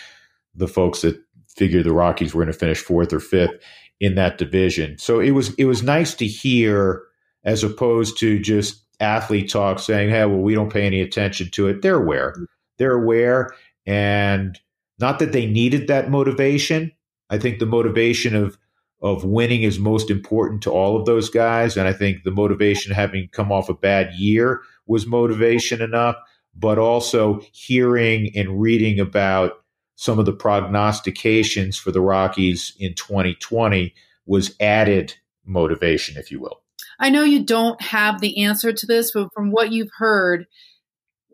[0.55, 3.63] the folks that figure the Rockies were going to finish fourth or fifth
[3.99, 4.97] in that division.
[4.97, 7.03] So it was it was nice to hear
[7.43, 11.67] as opposed to just athlete talk saying, "Hey, well, we don't pay any attention to
[11.67, 12.31] it." They're aware.
[12.31, 12.43] Mm-hmm.
[12.77, 13.55] They're aware,
[13.85, 14.59] and
[14.99, 16.91] not that they needed that motivation.
[17.29, 18.57] I think the motivation of
[19.01, 22.93] of winning is most important to all of those guys, and I think the motivation
[22.93, 26.15] having come off a bad year was motivation enough.
[26.59, 29.63] But also hearing and reading about
[29.95, 33.93] some of the prognostications for the Rockies in 2020
[34.25, 35.13] was added
[35.45, 36.61] motivation, if you will.
[36.99, 40.47] I know you don't have the answer to this, but from what you've heard,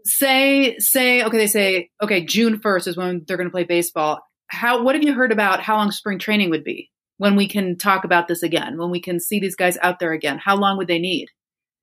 [0.05, 4.19] say say okay, they say okay, June 1st is when they're going to play baseball.
[4.47, 6.89] How what have you heard about how long spring training would be
[7.23, 10.11] when we can talk about this again, when we can see these guys out there
[10.11, 10.37] again?
[10.37, 11.29] How long would they need?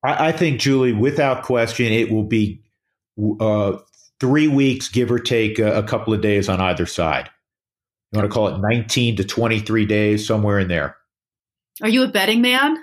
[0.03, 2.61] I, I think, Julie, without question, it will be
[3.39, 3.77] uh,
[4.19, 7.31] three weeks, give or take a, a couple of days on either side.
[8.11, 10.95] You want to call it 19 to 23 days, somewhere in there.
[11.81, 12.77] Are you a betting man?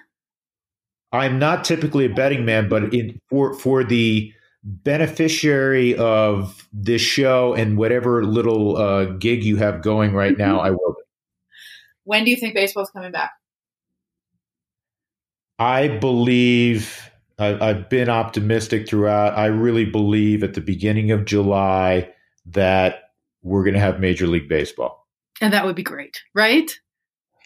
[1.13, 4.33] I'm not typically a betting man, but in, for for the
[4.65, 10.71] beneficiary of this show and whatever little uh, gig you have going right now, I
[10.71, 10.97] will.
[12.09, 13.33] When do you think baseball's coming back?
[15.59, 19.37] I believe I've been optimistic throughout.
[19.37, 22.11] I really believe at the beginning of July
[22.47, 23.11] that
[23.43, 25.07] we're going to have Major League Baseball.
[25.43, 26.75] And that would be great, right?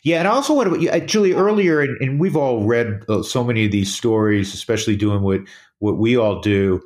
[0.05, 3.43] Yeah, and I also want to, Julie, earlier, and, and we've all read uh, so
[3.43, 5.41] many of these stories, especially doing what
[5.81, 6.81] what we all do.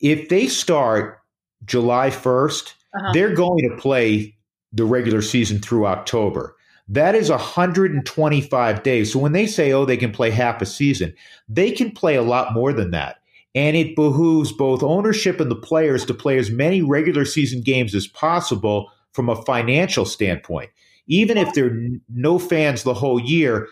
[0.00, 1.20] If they start
[1.64, 3.12] July 1st, uh-huh.
[3.14, 4.36] they're going to play
[4.72, 6.56] the regular season through October.
[6.90, 9.12] That is 125 days.
[9.12, 11.14] So when they say, oh, they can play half a season,
[11.48, 13.16] they can play a lot more than that.
[13.54, 17.94] And it behooves both ownership and the players to play as many regular season games
[17.94, 20.70] as possible from a financial standpoint
[21.10, 23.68] even if there are no fans the whole year,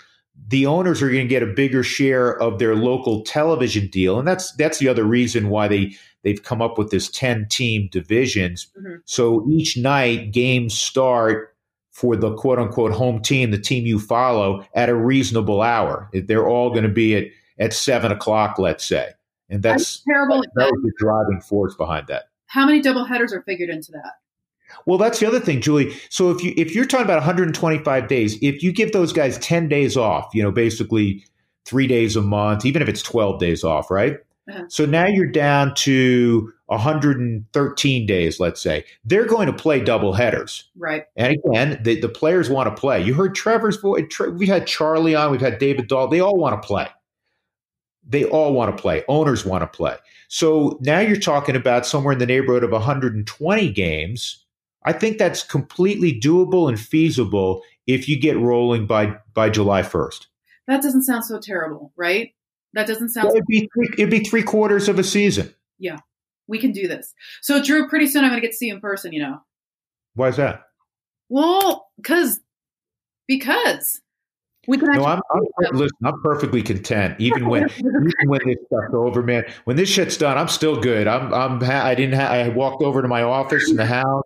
[0.49, 4.27] the owners are going to get a bigger share of their local television deal, and
[4.27, 5.95] that's that's the other reason why they
[6.25, 8.69] they've come up with this ten team divisions.
[8.77, 8.97] Mm-hmm.
[9.05, 11.48] So each night games start
[11.99, 16.09] for the quote unquote home team, the team you follow, at a reasonable hour.
[16.13, 17.25] They're all going to be at
[17.59, 19.11] at seven o'clock, let's say,
[19.51, 20.45] and that's, that's terrible.
[20.55, 22.29] That was the driving force behind that.
[22.47, 24.13] How many double headers are figured into that?
[24.87, 25.93] Well, that's the other thing, Julie.
[26.09, 29.69] So if you if you're talking about 125 days, if you give those guys 10
[29.69, 31.25] days off, you know, basically
[31.65, 34.19] three days a month, even if it's 12 days off, right?
[34.49, 34.65] Uh-huh.
[34.69, 38.85] So now you're down to 113 days, let's say.
[39.05, 40.65] They're going to play double headers.
[40.77, 41.05] Right.
[41.17, 43.03] And again, the, the players want to play.
[43.03, 44.05] You heard Trevor's voice.
[44.21, 46.09] We've had Charlie on, we've had David Dahl.
[46.09, 46.89] They all want to play.
[48.07, 49.05] They all want to play.
[49.09, 49.97] Owners want to play.
[50.29, 54.47] So now you're talking about somewhere in the neighborhood of 120 games
[54.89, 60.27] I think that's completely doable and feasible if you get rolling by by July 1st.
[60.67, 62.35] That doesn't sound so terrible, right?
[62.75, 63.27] That doesn't sound.
[63.27, 65.55] Well, it'd, be three, it'd be three quarters of a season.
[65.79, 65.99] Yeah,
[66.49, 67.15] we can do this.
[67.43, 69.13] So, Drew, pretty soon I'm going to get to see you in person.
[69.13, 69.39] You know.
[70.15, 70.63] Why is that?
[71.29, 72.41] Well, because
[73.29, 74.01] because
[74.67, 74.91] we can.
[74.93, 75.97] No, I'm, I'm listen.
[76.05, 79.45] I'm perfectly content, even when even when this stuff's over, man.
[79.65, 81.07] When this shit's done, I'm still good.
[81.07, 84.25] I'm I'm I didn't ha- I walked over to my office in the house.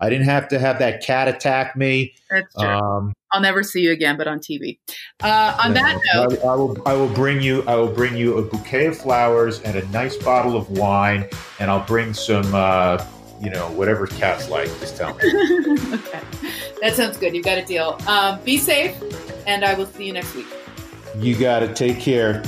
[0.00, 2.14] I didn't have to have that cat attack me.
[2.30, 2.68] That's true.
[2.68, 4.78] Um, I'll never see you again, but on TV.
[5.22, 6.82] Uh, on that note, I, I, will.
[6.86, 7.62] I will bring you.
[7.66, 11.28] I will bring you a bouquet of flowers and a nice bottle of wine,
[11.58, 12.54] and I'll bring some.
[12.54, 13.04] Uh,
[13.40, 14.68] you know, whatever cats like.
[14.80, 15.24] Just tell me.
[15.94, 16.20] okay,
[16.80, 17.34] that sounds good.
[17.34, 17.98] You've got a deal.
[18.06, 18.96] Um, be safe,
[19.46, 20.46] and I will see you next week.
[21.18, 22.42] You got to take care.